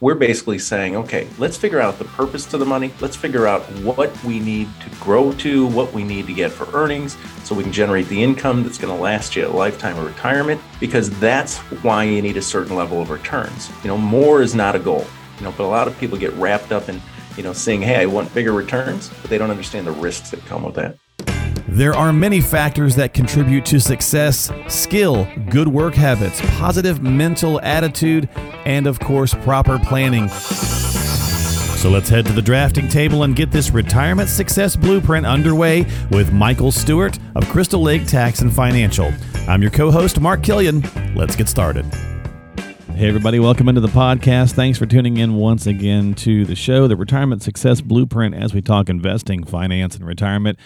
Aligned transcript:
we're 0.00 0.14
basically 0.14 0.58
saying, 0.58 0.94
okay, 0.94 1.26
let's 1.38 1.56
figure 1.56 1.80
out 1.80 1.98
the 1.98 2.04
purpose 2.04 2.46
to 2.46 2.58
the 2.58 2.64
money. 2.64 2.92
Let's 3.00 3.16
figure 3.16 3.46
out 3.46 3.62
what 3.82 4.12
we 4.22 4.38
need 4.38 4.68
to 4.80 4.90
grow 5.00 5.32
to, 5.32 5.66
what 5.66 5.92
we 5.92 6.04
need 6.04 6.26
to 6.28 6.32
get 6.32 6.52
for 6.52 6.68
earnings, 6.72 7.16
so 7.42 7.54
we 7.54 7.64
can 7.64 7.72
generate 7.72 8.06
the 8.08 8.22
income 8.22 8.62
that's 8.62 8.78
going 8.78 8.94
to 8.94 9.02
last 9.02 9.34
you 9.34 9.46
a 9.46 9.48
lifetime 9.48 9.98
of 9.98 10.06
retirement, 10.06 10.60
because 10.78 11.10
that's 11.18 11.58
why 11.82 12.04
you 12.04 12.22
need 12.22 12.36
a 12.36 12.42
certain 12.42 12.76
level 12.76 13.00
of 13.00 13.10
returns. 13.10 13.70
You 13.82 13.88
know, 13.88 13.98
more 13.98 14.40
is 14.40 14.54
not 14.54 14.76
a 14.76 14.78
goal. 14.78 15.04
You 15.38 15.44
know, 15.44 15.54
but 15.56 15.64
a 15.64 15.66
lot 15.66 15.88
of 15.88 15.98
people 15.98 16.18
get 16.18 16.32
wrapped 16.34 16.72
up 16.72 16.88
in, 16.88 17.00
you 17.36 17.42
know, 17.42 17.52
saying, 17.52 17.82
hey, 17.82 17.96
I 17.96 18.06
want 18.06 18.32
bigger 18.34 18.52
returns, 18.52 19.08
but 19.08 19.30
they 19.30 19.38
don't 19.38 19.50
understand 19.50 19.86
the 19.86 19.92
risks 19.92 20.30
that 20.30 20.44
come 20.46 20.64
with 20.64 20.74
that. 20.74 20.96
There 21.70 21.94
are 21.94 22.14
many 22.14 22.40
factors 22.40 22.96
that 22.96 23.12
contribute 23.12 23.66
to 23.66 23.78
success 23.78 24.50
skill, 24.68 25.28
good 25.50 25.68
work 25.68 25.94
habits, 25.94 26.40
positive 26.56 27.02
mental 27.02 27.60
attitude, 27.60 28.26
and 28.64 28.86
of 28.86 28.98
course, 28.98 29.34
proper 29.34 29.78
planning. 29.78 30.30
So 30.30 31.90
let's 31.90 32.08
head 32.08 32.24
to 32.24 32.32
the 32.32 32.40
drafting 32.40 32.88
table 32.88 33.24
and 33.24 33.36
get 33.36 33.50
this 33.50 33.70
retirement 33.70 34.30
success 34.30 34.76
blueprint 34.76 35.26
underway 35.26 35.84
with 36.10 36.32
Michael 36.32 36.72
Stewart 36.72 37.18
of 37.34 37.46
Crystal 37.50 37.82
Lake 37.82 38.06
Tax 38.06 38.40
and 38.40 38.50
Financial. 38.50 39.12
I'm 39.46 39.60
your 39.60 39.70
co 39.70 39.90
host, 39.90 40.18
Mark 40.20 40.42
Killian. 40.42 40.82
Let's 41.14 41.36
get 41.36 41.50
started. 41.50 41.84
Hey, 42.94 43.08
everybody, 43.08 43.40
welcome 43.40 43.68
into 43.68 43.82
the 43.82 43.88
podcast. 43.88 44.52
Thanks 44.52 44.78
for 44.78 44.86
tuning 44.86 45.18
in 45.18 45.34
once 45.34 45.66
again 45.66 46.14
to 46.14 46.46
the 46.46 46.56
show, 46.56 46.88
the 46.88 46.96
Retirement 46.96 47.42
Success 47.42 47.82
Blueprint, 47.82 48.34
as 48.34 48.54
we 48.54 48.62
talk 48.62 48.88
investing, 48.88 49.44
finance, 49.44 49.96
and 49.96 50.06
retirement 50.06 50.58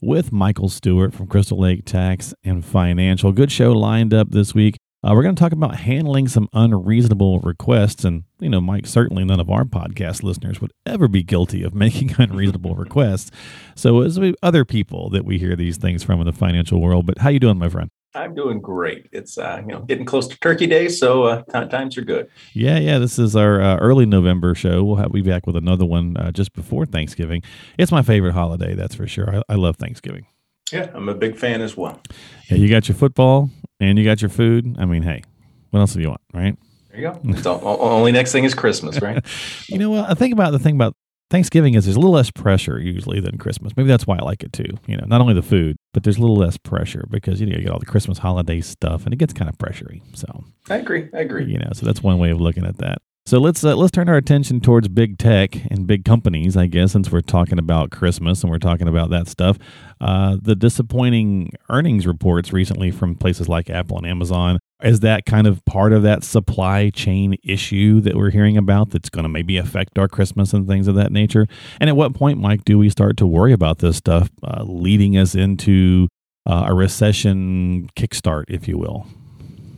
with 0.00 0.32
Michael 0.32 0.68
Stewart 0.68 1.14
from 1.14 1.26
Crystal 1.26 1.58
Lake 1.58 1.84
Tax 1.84 2.34
and 2.44 2.64
Financial. 2.64 3.32
Good 3.32 3.52
show 3.52 3.72
lined 3.72 4.14
up 4.14 4.30
this 4.30 4.54
week. 4.54 4.76
Uh, 5.02 5.12
we're 5.14 5.22
going 5.22 5.34
to 5.34 5.40
talk 5.40 5.52
about 5.52 5.76
handling 5.76 6.28
some 6.28 6.48
unreasonable 6.52 7.40
requests. 7.40 8.04
And, 8.04 8.24
you 8.38 8.50
know, 8.50 8.60
Mike, 8.60 8.86
certainly 8.86 9.24
none 9.24 9.40
of 9.40 9.48
our 9.48 9.64
podcast 9.64 10.22
listeners 10.22 10.60
would 10.60 10.72
ever 10.84 11.08
be 11.08 11.22
guilty 11.22 11.62
of 11.62 11.74
making 11.74 12.14
unreasonable 12.18 12.74
requests. 12.74 13.30
So, 13.74 14.02
as 14.02 14.20
we, 14.20 14.34
other 14.42 14.64
people 14.64 15.08
that 15.10 15.24
we 15.24 15.38
hear 15.38 15.56
these 15.56 15.78
things 15.78 16.02
from 16.02 16.20
in 16.20 16.26
the 16.26 16.32
financial 16.32 16.80
world. 16.80 17.06
But 17.06 17.18
how 17.18 17.30
you 17.30 17.40
doing, 17.40 17.58
my 17.58 17.68
friend? 17.70 17.90
I'm 18.14 18.34
doing 18.34 18.60
great. 18.60 19.08
It's 19.12 19.38
uh, 19.38 19.62
you 19.64 19.72
know 19.72 19.80
getting 19.80 20.04
close 20.04 20.26
to 20.28 20.38
Turkey 20.40 20.66
Day, 20.66 20.88
so 20.88 21.24
uh, 21.24 21.42
times 21.42 21.96
are 21.96 22.02
good. 22.02 22.28
Yeah, 22.52 22.78
yeah. 22.78 22.98
This 22.98 23.18
is 23.18 23.36
our 23.36 23.60
uh, 23.60 23.76
early 23.76 24.04
November 24.04 24.54
show. 24.54 24.82
We'll 24.82 24.96
have, 24.96 25.12
be 25.12 25.22
back 25.22 25.46
with 25.46 25.56
another 25.56 25.84
one 25.84 26.16
uh, 26.16 26.32
just 26.32 26.52
before 26.52 26.86
Thanksgiving. 26.86 27.42
It's 27.78 27.92
my 27.92 28.02
favorite 28.02 28.32
holiday, 28.32 28.74
that's 28.74 28.94
for 28.94 29.06
sure. 29.06 29.36
I, 29.36 29.42
I, 29.52 29.54
love 29.54 29.76
Thanksgiving. 29.76 30.26
Yeah, 30.72 30.90
I'm 30.92 31.08
a 31.08 31.14
big 31.14 31.36
fan 31.36 31.60
as 31.60 31.76
well. 31.76 32.00
Yeah, 32.48 32.56
you 32.56 32.68
got 32.68 32.88
your 32.88 32.96
football 32.96 33.50
and 33.78 33.98
you 33.98 34.04
got 34.04 34.22
your 34.22 34.28
food. 34.28 34.76
I 34.78 34.86
mean, 34.86 35.02
hey, 35.02 35.22
what 35.70 35.80
else 35.80 35.94
do 35.94 36.00
you 36.00 36.08
want, 36.08 36.20
right? 36.34 36.56
There 36.90 37.00
you 37.00 37.42
go. 37.42 37.58
All, 37.58 37.82
only 37.82 38.10
next 38.10 38.32
thing 38.32 38.44
is 38.44 38.54
Christmas, 38.54 39.00
right? 39.00 39.24
you 39.68 39.78
know 39.78 39.90
what? 39.90 40.10
I 40.10 40.14
think 40.14 40.32
about 40.32 40.50
the 40.50 40.58
thing 40.58 40.74
about 40.74 40.96
Thanksgiving 41.30 41.74
is 41.74 41.84
there's 41.84 41.96
a 41.96 42.00
little 42.00 42.14
less 42.14 42.30
pressure 42.30 42.80
usually 42.80 43.20
than 43.20 43.38
Christmas. 43.38 43.76
Maybe 43.76 43.88
that's 43.88 44.06
why 44.06 44.18
I 44.18 44.24
like 44.24 44.42
it 44.42 44.52
too. 44.52 44.78
You 44.86 44.96
know, 44.96 45.04
not 45.06 45.20
only 45.20 45.32
the 45.34 45.42
food, 45.42 45.76
but 45.94 46.02
there's 46.02 46.18
a 46.18 46.20
little 46.20 46.36
less 46.36 46.56
pressure 46.56 47.06
because 47.08 47.40
you 47.40 47.46
know 47.46 47.56
you 47.56 47.62
get 47.62 47.70
all 47.70 47.78
the 47.78 47.86
Christmas 47.86 48.18
holiday 48.18 48.60
stuff 48.60 49.04
and 49.04 49.14
it 49.14 49.18
gets 49.18 49.32
kind 49.32 49.48
of 49.48 49.56
pressury. 49.56 50.02
So 50.14 50.44
I 50.68 50.76
agree. 50.76 51.08
I 51.14 51.20
agree. 51.20 51.44
You 51.44 51.58
know, 51.58 51.70
so 51.72 51.86
that's 51.86 52.02
one 52.02 52.18
way 52.18 52.30
of 52.30 52.40
looking 52.40 52.66
at 52.66 52.78
that. 52.78 53.00
So 53.30 53.38
let's 53.38 53.62
uh, 53.62 53.76
let's 53.76 53.92
turn 53.92 54.08
our 54.08 54.16
attention 54.16 54.60
towards 54.60 54.88
big 54.88 55.16
tech 55.16 55.54
and 55.70 55.86
big 55.86 56.04
companies, 56.04 56.56
I 56.56 56.66
guess, 56.66 56.90
since 56.90 57.12
we're 57.12 57.20
talking 57.20 57.60
about 57.60 57.92
Christmas 57.92 58.42
and 58.42 58.50
we're 58.50 58.58
talking 58.58 58.88
about 58.88 59.10
that 59.10 59.28
stuff. 59.28 59.56
Uh, 60.00 60.36
the 60.42 60.56
disappointing 60.56 61.52
earnings 61.68 62.08
reports 62.08 62.52
recently 62.52 62.90
from 62.90 63.14
places 63.14 63.48
like 63.48 63.70
Apple 63.70 63.98
and 63.98 64.06
Amazon 64.08 64.58
is 64.82 64.98
that 64.98 65.26
kind 65.26 65.46
of 65.46 65.64
part 65.64 65.92
of 65.92 66.02
that 66.02 66.24
supply 66.24 66.90
chain 66.90 67.36
issue 67.44 68.00
that 68.00 68.16
we're 68.16 68.32
hearing 68.32 68.56
about 68.56 68.90
that's 68.90 69.08
going 69.08 69.22
to 69.22 69.28
maybe 69.28 69.58
affect 69.58 69.96
our 69.96 70.08
Christmas 70.08 70.52
and 70.52 70.66
things 70.66 70.88
of 70.88 70.96
that 70.96 71.12
nature? 71.12 71.46
And 71.78 71.88
at 71.88 71.94
what 71.94 72.12
point, 72.14 72.40
Mike, 72.40 72.64
do 72.64 72.78
we 72.78 72.90
start 72.90 73.16
to 73.18 73.28
worry 73.28 73.52
about 73.52 73.78
this 73.78 73.96
stuff 73.96 74.28
uh, 74.42 74.64
leading 74.66 75.16
us 75.16 75.36
into 75.36 76.08
uh, 76.46 76.64
a 76.66 76.74
recession 76.74 77.90
kickstart, 77.94 78.46
if 78.48 78.66
you 78.66 78.76
will? 78.76 79.06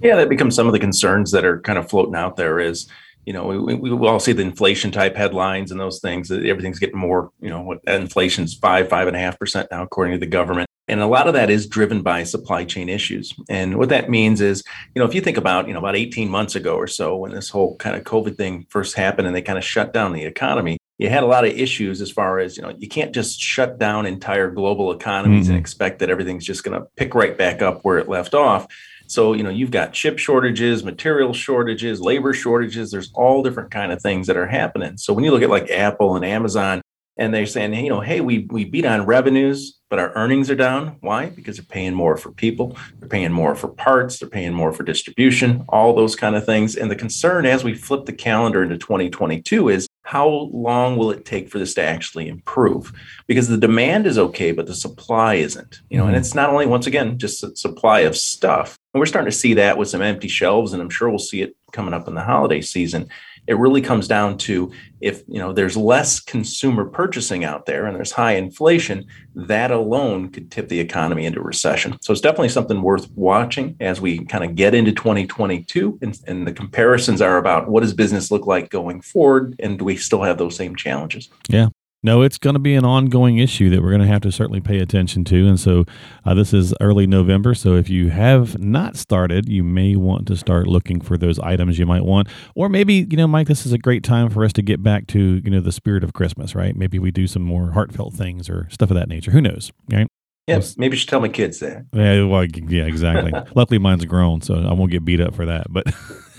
Yeah, 0.01 0.17
that 0.17 0.31
becomes 0.31 0.57
some 0.57 0.67
of 0.67 0.73
the 0.73 0.81
concerns 0.81 1.33
that 1.33 1.45
are 1.45 1.61
kind 1.61 1.79
of 1.79 1.91
floating 1.91 2.17
out 2.17 2.37
there. 2.37 2.59
Is 2.59 2.89
you 3.25 3.33
know, 3.33 3.47
we, 3.47 3.75
we, 3.75 3.93
we 3.93 4.09
all 4.09 4.21
see 4.21 4.33
the 4.33 4.43
inflation 4.43 4.91
type 4.91 5.16
headlines 5.16 5.71
and 5.71 5.81
those 5.81 6.00
things. 6.00 6.31
Everything's 6.31 6.78
getting 6.78 6.99
more, 6.99 7.31
you 7.41 7.50
know, 7.50 7.62
what 7.62 7.81
inflation's 7.87 8.55
five, 8.55 8.88
five 8.88 9.06
and 9.06 9.16
a 9.16 9.21
half 9.21 9.38
percent 9.38 9.69
now, 9.71 9.83
according 9.83 10.12
to 10.12 10.19
the 10.19 10.27
government. 10.27 10.69
And 10.88 11.00
a 11.00 11.06
lot 11.06 11.28
of 11.28 11.34
that 11.34 11.49
is 11.49 11.69
driven 11.69 12.03
by 12.03 12.25
supply 12.25 12.65
chain 12.65 12.88
issues. 12.88 13.32
And 13.49 13.78
what 13.78 13.88
that 13.91 14.11
means 14.11 14.41
is, 14.41 14.65
you 14.94 15.00
know, 15.00 15.06
if 15.06 15.15
you 15.15 15.21
think 15.21 15.37
about, 15.37 15.69
you 15.69 15.72
know, 15.72 15.78
about 15.78 15.97
18 15.97 16.28
months 16.28 16.56
ago 16.56 16.75
or 16.75 16.88
so, 16.88 17.16
when 17.16 17.32
this 17.32 17.49
whole 17.49 17.77
kind 17.77 17.94
of 17.94 18.03
COVID 18.03 18.37
thing 18.37 18.66
first 18.69 18.97
happened 18.97 19.28
and 19.28 19.37
they 19.37 19.43
kind 19.43 19.59
of 19.59 19.65
shut 19.65 19.93
down 19.93 20.12
the 20.12 20.25
economy, 20.25 20.78
you 21.03 21.11
had 21.11 21.23
a 21.23 21.27
lot 21.27 21.45
of 21.45 21.53
issues 21.53 22.01
as 22.01 22.11
far 22.11 22.39
as, 22.39 22.57
you 22.57 22.63
know, 22.63 22.75
you 22.79 22.89
can't 22.89 23.13
just 23.13 23.41
shut 23.41 23.79
down 23.79 24.07
entire 24.07 24.51
global 24.51 24.93
economies 24.93 25.45
mm-hmm. 25.45 25.53
and 25.53 25.61
expect 25.61 25.99
that 25.99 26.11
everything's 26.11 26.45
just 26.45 26.65
going 26.65 26.79
to 26.79 26.87
pick 26.97 27.15
right 27.15 27.37
back 27.37 27.61
up 27.61 27.85
where 27.85 27.99
it 27.99 28.09
left 28.09 28.35
off 28.35 28.67
so, 29.12 29.35
you 29.35 29.43
know, 29.43 29.51
you've 29.51 29.71
got 29.71 29.93
chip 29.93 30.19
shortages, 30.19 30.85
material 30.85 31.35
shortages, 31.35 32.01
labor 32.01 32.33
shortages. 32.33 32.91
There's 32.91 33.12
all 33.12 33.43
different 33.43 33.71
kind 33.71 33.93
of 33.93 34.01
things 34.01 34.27
that 34.27 34.39
are 34.39 34.47
happening. 34.47 34.97
So 34.97 35.12
when 35.12 35.23
you 35.23 35.31
look 35.31 35.43
at 35.43 35.51
like 35.51 35.71
Apple 35.71 36.17
and 36.17 36.25
Amazon, 36.25 36.81
and 37.17 37.33
they're 37.33 37.47
saying, 37.47 37.75
you 37.75 37.91
know, 37.91 38.00
hey, 38.00 38.21
we 38.21 38.47
we 38.50 38.65
beat 38.65 38.87
on 38.87 39.05
revenues, 39.06 39.78
but 39.91 39.99
our 39.99 40.12
earnings 40.15 40.50
are 40.50 40.56
down. 40.56 40.97
Why? 41.00 41.27
Because 41.27 41.56
they're 41.56 41.65
paying 41.65 41.95
more 41.95 42.17
for 42.17 42.33
people, 42.33 42.77
they're 42.99 43.09
paying 43.09 43.33
more 43.33 43.55
for 43.55 43.69
parts, 43.69 44.19
they're 44.19 44.28
paying 44.28 44.55
more 44.55 44.73
for 44.73 44.83
distribution, 44.83 45.65
all 45.69 45.95
those 45.95 46.17
kind 46.17 46.37
of 46.37 46.47
things. 46.47 46.77
And 46.77 46.91
the 46.91 46.97
concern 46.97 47.47
as 47.47 47.65
we 47.65 47.75
flip 47.75 48.06
the 48.06 48.12
calendar 48.12 48.62
into 48.62 48.78
2022 48.78 49.69
is 49.69 49.87
how 50.05 50.28
long 50.53 50.97
will 50.97 51.11
it 51.11 51.25
take 51.25 51.49
for 51.49 51.59
this 51.59 51.75
to 51.75 51.83
actually 51.83 52.28
improve? 52.28 52.93
Because 53.27 53.49
the 53.49 53.56
demand 53.56 54.06
is 54.06 54.19
okay, 54.19 54.53
but 54.53 54.67
the 54.67 54.75
supply 54.75 55.34
isn't. 55.34 55.81
You 55.91 55.99
know, 55.99 56.05
mm-hmm. 56.05 56.15
and 56.15 56.17
it's 56.17 56.34
not 56.34 56.50
only 56.50 56.67
once 56.67 56.87
again 56.87 57.19
just 57.19 57.44
a 57.44 57.55
supply 57.56 58.00
of 58.00 58.17
stuff. 58.17 58.79
And 58.93 59.00
we're 59.00 59.06
starting 59.06 59.31
to 59.31 59.37
see 59.37 59.55
that 59.55 59.79
with 59.79 59.89
some 59.89 60.03
empty 60.03 60.29
shelves, 60.29 60.73
and 60.73 60.83
I'm 60.83 60.91
sure 60.91 61.09
we'll 61.09 61.19
see 61.19 61.43
it 61.43 61.56
coming 61.73 61.94
up 61.94 62.09
in 62.09 62.15
the 62.15 62.23
holiday 62.23 62.61
season. 62.61 63.09
It 63.47 63.59
really 63.59 63.81
comes 63.81 64.07
down 64.07 64.39
to 64.39 64.73
if 65.01 65.23
you 65.27 65.39
know 65.39 65.53
there's 65.53 65.77
less 65.77 66.21
consumer 66.21 66.85
purchasing 66.85 67.45
out 67.45 67.67
there 67.67 67.87
and 67.87 67.97
there's 67.97 68.13
high 68.13 68.35
inflation, 68.35 69.05
that 69.35 69.71
alone 69.71 70.29
could 70.31 70.51
tip 70.51 70.69
the 70.69 70.79
economy 70.79 71.27
into 71.27 71.41
recession. 71.41 71.99
So 72.03 72.13
it's 72.13 72.21
definitely 72.21 72.51
something 72.51 72.83
worth 72.83 73.11
watching 73.13 73.77
as 73.81 74.01
we 74.01 74.25
kind 74.27 74.45
of 74.45 74.55
get 74.55 74.75
into 74.75 74.93
2022. 74.93 75.99
And, 76.03 76.19
and 76.27 76.47
the 76.47 76.53
comparisons 76.53 77.21
are 77.21 77.39
about 77.39 77.69
what 77.69 77.81
does 77.81 77.95
business 77.95 78.31
look 78.31 78.47
like 78.47 78.71
going 78.71 79.01
forward, 79.01 79.57
and 79.59 79.79
do 79.79 79.85
we 79.85 79.97
still 79.97 80.23
have 80.23 80.39
those 80.39 80.57
same 80.57 80.77
challenges? 80.77 81.29
Yeah, 81.49 81.69
no, 82.03 82.23
it's 82.23 82.39
going 82.39 82.55
to 82.55 82.61
be 82.61 82.75
an 82.75 82.85
ongoing 82.85 83.39
issue 83.39 83.71
that 83.71 83.81
we're 83.81 83.91
going 83.91 84.01
to 84.01 84.07
have 84.07 84.23
to 84.23 84.33
certainly 84.33 84.61
pay 84.61 84.79
attention 84.79 85.25
to. 85.25 85.47
And 85.47 85.59
so 85.59 85.85
uh, 86.25 86.35
this 86.35 86.53
is 86.53 86.75
early 86.81 87.07
November. 87.07 87.55
So 87.55 87.75
if 87.77 87.89
you 87.89 88.11
have 88.11 88.59
not 88.59 88.97
started, 88.97 89.49
you 89.49 89.63
may 89.63 89.95
want 89.95 90.27
to 90.27 90.37
start 90.37 90.67
looking 90.67 91.01
for 91.01 91.17
those 91.17 91.39
items 91.39 91.79
you 91.79 91.87
might 91.87 92.05
want. 92.05 92.29
Or 92.57 92.69
maybe, 92.69 93.07
you 93.09 93.17
know, 93.17 93.29
Mike, 93.29 93.47
this 93.47 93.65
is 93.65 93.73
a 93.73 93.79
great 93.79 94.03
time 94.03 94.31
for 94.31 94.45
us 94.45 94.53
to 94.55 94.62
get 94.62 94.83
back 94.83 95.07
to, 95.09 95.41
you 95.45 95.51
know, 95.51 95.61
the 95.61 95.73
spirit 95.73 96.03
of 96.03 96.12
Christmas, 96.12 96.55
right? 96.55 96.75
Maybe 96.75 96.99
we 96.99 97.11
do 97.11 97.27
some 97.27 97.43
more 97.43 97.71
heartfelt 97.71 98.15
things 98.15 98.49
or 98.51 98.69
stuff 98.71 98.91
of 98.91 98.97
that 98.97 99.09
nature. 99.09 99.31
Who 99.31 99.41
knows, 99.41 99.71
right? 99.91 100.09
Yeah, 100.49 100.61
maybe 100.77 100.95
you 100.95 100.99
should 100.99 101.09
tell 101.09 101.21
my 101.21 101.29
kids 101.29 101.61
that. 101.61 101.87
Yeah, 101.93 102.25
well, 102.25 102.45
yeah, 102.45 102.85
exactly. 102.85 103.33
Luckily, 103.55 103.79
mine's 103.79 104.05
grown, 104.05 104.41
so 104.41 104.55
I 104.55 104.73
won't 104.73 104.91
get 104.91 105.05
beat 105.05 105.21
up 105.21 105.37
for 105.37 105.47
that. 105.47 105.67
But 105.71 105.87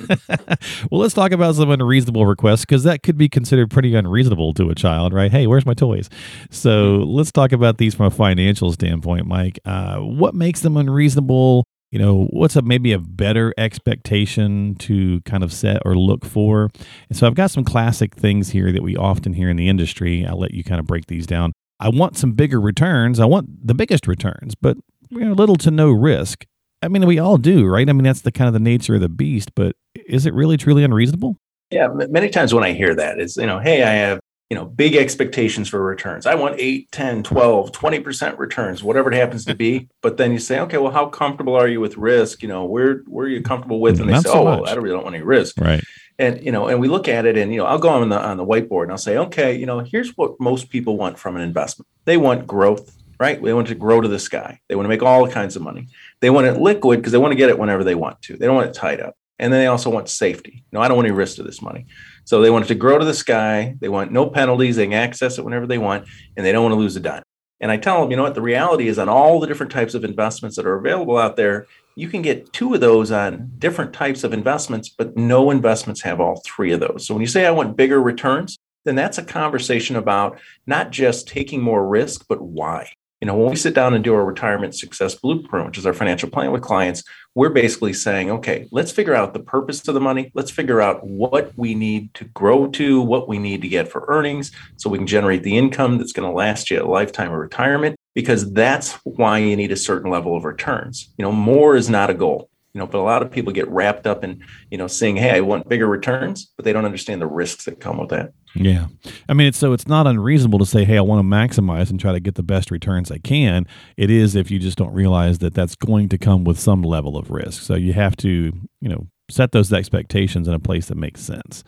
well, 0.92 1.00
let's 1.00 1.14
talk 1.14 1.32
about 1.32 1.56
some 1.56 1.72
unreasonable 1.72 2.26
requests 2.26 2.62
because 2.62 2.84
that 2.84 3.02
could 3.02 3.18
be 3.18 3.30
considered 3.30 3.72
pretty 3.72 3.96
unreasonable 3.96 4.54
to 4.56 4.70
a 4.70 4.76
child, 4.76 5.14
right? 5.14 5.32
Hey, 5.32 5.48
where's 5.48 5.66
my 5.66 5.74
toys? 5.74 6.10
So 6.50 7.00
mm-hmm. 7.00 7.12
let's 7.12 7.32
talk 7.32 7.54
about 7.54 7.78
these 7.78 7.96
from 7.96 8.08
a 8.08 8.12
financial 8.12 8.74
standpoint, 8.74 9.26
Mike. 9.26 9.60
Uh, 9.64 10.00
what 10.00 10.36
makes 10.36 10.60
them 10.60 10.76
unreasonable? 10.76 11.64
You 11.92 12.00
know, 12.00 12.28
what's 12.32 12.58
a 12.58 12.62
maybe 12.62 12.92
a 12.92 13.00
better 13.00 13.54
expectation 13.58 14.76
to 14.80 15.22
kind 15.22 15.44
of 15.44 15.54
set 15.54 15.82
or 15.86 15.96
look 15.96 16.26
for? 16.26 16.72
And 17.08 17.18
so 17.18 17.26
I've 17.26 17.36
got 17.36 17.52
some 17.52 17.64
classic 17.64 18.16
things 18.16 18.50
here 18.50 18.74
that 18.74 18.84
we 18.84 18.98
often 18.98 19.34
hear 19.34 19.50
in 19.50 19.56
the 19.56 19.70
industry. 19.70 20.26
I'll 20.26 20.40
let 20.40 20.54
you 20.54 20.64
kind 20.64 20.80
of 20.80 20.88
break 20.88 21.06
these 21.06 21.26
down. 21.26 21.54
I 21.84 21.90
want 21.90 22.18
some 22.18 22.32
bigger 22.32 22.62
returns. 22.62 23.20
I 23.20 23.26
want 23.26 23.68
the 23.68 23.74
biggest 23.74 24.08
returns, 24.08 24.56
but 24.56 24.78
you 25.10 25.20
know, 25.20 25.34
little 25.34 25.58
to 25.58 25.70
no 25.70 25.92
risk. 25.92 26.46
I 26.82 26.88
mean, 26.88 27.06
we 27.06 27.20
all 27.20 27.38
do, 27.38 27.66
right? 27.66 27.90
I 27.90 27.92
mean, 27.92 28.06
that's 28.06 28.22
the 28.22 28.32
kind 28.32 28.48
of 28.48 28.54
the 28.54 28.60
nature 28.62 28.96
of 28.96 29.02
the 29.02 29.10
beast, 29.10 29.54
but 29.54 29.76
is 30.08 30.26
it 30.26 30.34
really 30.34 30.56
truly 30.56 30.86
unreasonable? 30.86 31.36
Yeah, 31.72 31.90
many 31.90 32.30
times 32.30 32.54
when 32.54 32.64
I 32.64 32.72
hear 32.72 32.96
that 32.96 33.20
is, 33.20 33.36
you 33.36 33.46
know, 33.46 33.60
hey, 33.60 33.84
I 33.84 33.92
have, 33.92 34.22
you 34.50 34.56
know, 34.56 34.66
big 34.66 34.96
expectations 34.96 35.68
for 35.68 35.84
returns. 35.84 36.26
I 36.26 36.36
want 36.36 36.56
8, 36.58 36.90
10, 36.92 37.24
12, 37.24 37.72
20% 37.72 38.38
returns, 38.38 38.82
whatever 38.82 39.12
it 39.12 39.16
happens 39.16 39.44
to 39.46 39.56
be. 39.56 39.90
But 40.02 40.18
then 40.18 40.32
you 40.32 40.40
say, 40.40 40.60
okay, 40.62 40.78
well, 40.78 40.92
how 40.92 41.08
comfortable 41.08 41.56
are 41.56 41.68
you 41.68 41.80
with 41.80 41.98
risk? 41.98 42.42
You 42.42 42.50
know, 42.50 42.66
where 42.66 43.04
where 43.08 43.26
are 43.26 43.30
you 43.30 43.42
comfortable 43.42 43.80
with? 43.80 44.00
And 44.00 44.10
they 44.10 44.14
Not 44.14 44.24
say, 44.24 44.32
so 44.32 44.40
oh, 44.40 44.44
well, 44.44 44.68
I 44.68 44.76
don't 44.76 44.84
really 44.84 44.96
don't 44.96 45.04
want 45.04 45.16
any 45.16 45.24
risk. 45.24 45.58
Right 45.60 45.84
and 46.20 46.44
you 46.44 46.52
know 46.52 46.68
and 46.68 46.80
we 46.80 46.88
look 46.88 47.08
at 47.08 47.26
it 47.26 47.38
and 47.38 47.52
you 47.52 47.58
know 47.58 47.66
i'll 47.66 47.80
go 47.80 47.90
on 47.90 48.08
the 48.10 48.20
on 48.20 48.38
the 48.38 48.46
whiteboard 48.46 48.84
and 48.84 48.92
i'll 48.92 48.98
say 48.98 49.18
okay 49.18 49.56
you 49.56 49.66
know 49.66 49.80
here's 49.80 50.16
what 50.18 50.40
most 50.40 50.70
people 50.70 50.98
want 50.98 51.18
from 51.18 51.36
an 51.36 51.42
investment 51.42 51.88
they 52.06 52.18
want 52.18 52.46
growth 52.46 52.98
right 53.20 53.42
they 53.44 53.54
want 53.54 53.68
to 53.68 53.76
grow 53.76 54.02
to 54.02 54.08
the 54.08 54.20
sky 54.20 54.60
they 54.70 54.76
want 54.76 54.86
to 54.86 54.90
make 54.90 55.04
all 55.04 55.28
kinds 55.28 55.56
of 55.56 55.62
money 55.62 55.88
they 56.22 56.30
want 56.30 56.48
it 56.48 56.60
liquid 56.60 57.00
because 57.00 57.12
they 57.12 57.18
want 57.18 57.32
to 57.32 57.38
get 57.38 57.50
it 57.50 57.58
whenever 57.58 57.84
they 57.84 57.96
want 57.96 58.22
to 58.22 58.38
they 58.38 58.46
don't 58.46 58.56
want 58.56 58.68
it 58.68 58.74
tied 58.74 59.00
up 59.00 59.16
And 59.40 59.52
then 59.52 59.60
they 59.60 59.68
also 59.68 59.90
want 59.90 60.10
safety. 60.10 60.64
No, 60.72 60.80
I 60.80 60.88
don't 60.88 60.96
want 60.96 61.08
any 61.08 61.16
risk 61.16 61.36
to 61.38 61.44
this 61.44 61.62
money. 61.62 61.86
So 62.24 62.40
they 62.40 62.50
want 62.50 62.66
it 62.66 62.68
to 62.70 62.76
grow 62.76 62.98
to 63.00 63.06
the 63.06 63.14
sky. 63.14 63.76
They 63.82 63.90
want 63.90 64.12
no 64.12 64.30
penalties. 64.30 64.76
They 64.76 64.86
can 64.86 64.94
access 64.94 65.38
it 65.38 65.44
whenever 65.44 65.68
they 65.68 65.80
want, 65.80 66.08
and 66.38 66.46
they 66.46 66.52
don't 66.52 66.64
want 66.64 66.74
to 66.74 66.80
lose 66.80 66.96
a 66.96 67.00
dime. 67.00 67.24
And 67.60 67.72
I 67.72 67.78
tell 67.78 68.02
them, 68.02 68.12
you 68.12 68.18
know 68.18 68.24
what, 68.24 68.36
the 68.36 68.42
reality 68.42 68.88
is 68.88 69.00
on 69.00 69.10
all 69.10 69.40
the 69.40 69.48
different 69.48 69.72
types 69.72 69.96
of 69.96 70.04
investments 70.04 70.56
that 70.56 70.66
are 70.66 70.76
available 70.76 71.18
out 71.18 71.36
there, 71.36 71.66
you 71.96 72.08
can 72.10 72.22
get 72.22 72.52
two 72.54 72.74
of 72.74 72.82
those 72.82 73.12
on 73.12 73.52
different 73.60 73.94
types 73.94 74.24
of 74.24 74.34
investments, 74.34 74.90
but 74.90 75.16
no 75.16 75.52
investments 75.52 76.02
have 76.02 76.20
all 76.20 76.42
three 76.46 76.72
of 76.72 76.80
those. 76.80 77.06
So 77.06 77.14
when 77.14 77.22
you 77.22 77.28
say 77.28 77.46
I 77.46 77.52
want 77.52 77.78
bigger 77.78 78.02
returns, 78.02 78.58
then 78.86 78.96
that's 78.96 79.18
a 79.18 79.24
conversation 79.24 79.96
about 79.96 80.40
not 80.68 80.92
just 80.92 81.28
taking 81.28 81.62
more 81.62 81.88
risk, 81.88 82.26
but 82.28 82.42
why. 82.42 82.92
You 83.22 83.28
know, 83.28 83.38
when 83.38 83.52
we 83.52 83.56
sit 83.56 83.74
down 83.74 83.94
and 83.94 84.04
do 84.04 84.14
our 84.16 84.26
retirement 84.26 84.76
success 84.76 85.16
blueprint, 85.16 85.68
which 85.68 85.78
is 85.78 85.86
our 85.86 85.94
financial 85.94 86.30
plan 86.30 86.52
with 86.52 86.62
clients, 86.62 87.06
we're 87.36 87.52
basically 87.52 87.94
saying, 87.94 88.30
okay, 88.30 88.68
let's 88.72 88.92
figure 88.92 89.16
out 89.16 89.34
the 89.34 89.40
purpose 89.40 89.88
of 89.88 89.94
the 89.94 90.02
money. 90.02 90.30
Let's 90.34 90.52
figure 90.52 90.82
out 90.82 91.08
what 91.08 91.54
we 91.56 91.74
need 91.74 92.14
to 92.16 92.26
grow 92.26 92.68
to, 92.72 93.00
what 93.00 93.30
we 93.30 93.40
need 93.40 93.62
to 93.62 93.70
get 93.70 93.88
for 93.88 94.04
earnings 94.10 94.52
so 94.76 94.90
we 94.90 94.98
can 94.98 95.08
generate 95.08 95.44
the 95.44 95.58
income 95.58 95.98
that's 95.98 96.12
going 96.12 96.30
to 96.30 96.36
last 96.36 96.70
you 96.70 96.84
a 96.84 96.86
lifetime 96.86 97.32
of 97.32 97.40
retirement, 97.40 97.96
because 98.14 98.52
that's 98.54 98.94
why 99.04 99.40
you 99.40 99.56
need 99.56 99.72
a 99.72 99.78
certain 99.78 100.12
level 100.12 100.36
of 100.36 100.46
returns. 100.46 101.14
You 101.18 101.24
know, 101.24 101.32
more 101.32 101.76
is 101.76 101.90
not 101.90 102.10
a 102.10 102.14
goal. 102.14 102.50
You 102.74 102.80
know 102.80 102.88
but 102.88 102.98
a 102.98 103.04
lot 103.04 103.22
of 103.22 103.30
people 103.30 103.54
get 103.54 103.68
wrapped 103.70 104.08
up 104.08 104.24
in 104.24 104.44
you 104.72 104.80
know 104.80 104.88
saying 104.88 105.18
hey 105.18 105.30
i 105.30 105.42
want 105.42 105.70
bigger 105.70 105.86
returns 105.86 106.52
but 106.56 106.66
they 106.66 106.74
don't 106.74 106.86
understand 106.86 107.22
the 107.22 107.28
risks 107.28 107.66
that 107.66 107.80
come 107.80 108.00
with 108.00 108.10
that. 108.10 108.34
Yeah. 108.56 108.88
I 109.30 109.34
mean 109.34 109.46
it's 109.46 109.60
so 109.60 109.74
it's 109.74 109.88
not 109.88 110.08
unreasonable 110.08 110.58
to 110.58 110.66
say 110.66 110.84
hey 110.84 110.98
i 110.98 111.02
want 111.02 111.20
to 111.20 111.24
maximize 111.24 111.92
and 111.92 112.00
try 112.00 112.14
to 112.14 112.20
get 112.20 112.34
the 112.34 112.42
best 112.42 112.72
returns 112.72 113.12
i 113.12 113.20
can. 113.20 113.68
It 113.96 114.10
is 114.10 114.36
if 114.36 114.50
you 114.50 114.58
just 114.58 114.76
don't 114.76 114.92
realize 114.92 115.38
that 115.38 115.54
that's 115.54 115.76
going 115.76 116.10
to 116.10 116.18
come 116.18 116.46
with 116.46 116.60
some 116.60 116.82
level 116.82 117.16
of 117.16 117.30
risk. 117.30 117.62
So 117.62 117.76
you 117.76 117.94
have 117.94 118.16
to 118.18 118.52
you 118.82 118.90
know 118.90 119.06
set 119.30 119.52
those 119.52 119.72
expectations 119.72 120.48
in 120.48 120.56
a 120.56 120.60
place 120.60 120.88
that 120.88 120.98
makes 120.98 121.22
sense. 121.22 121.64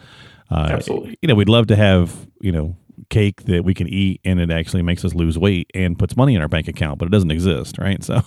Uh, 0.49 0.69
Absolutely. 0.71 1.19
you 1.21 1.27
know 1.27 1.35
we'd 1.35 1.49
love 1.49 1.67
to 1.67 1.75
have 1.75 2.27
you 2.41 2.51
know 2.51 2.75
cake 3.09 3.43
that 3.43 3.63
we 3.63 3.73
can 3.73 3.87
eat 3.87 4.21
and 4.23 4.39
it 4.39 4.51
actually 4.51 4.81
makes 4.81 5.03
us 5.05 5.13
lose 5.13 5.37
weight 5.37 5.69
and 5.73 5.97
puts 5.97 6.15
money 6.15 6.35
in 6.35 6.41
our 6.41 6.47
bank 6.47 6.67
account 6.67 6.99
but 6.99 7.05
it 7.05 7.11
doesn't 7.11 7.31
exist 7.31 7.77
right 7.77 8.03
so 8.03 8.21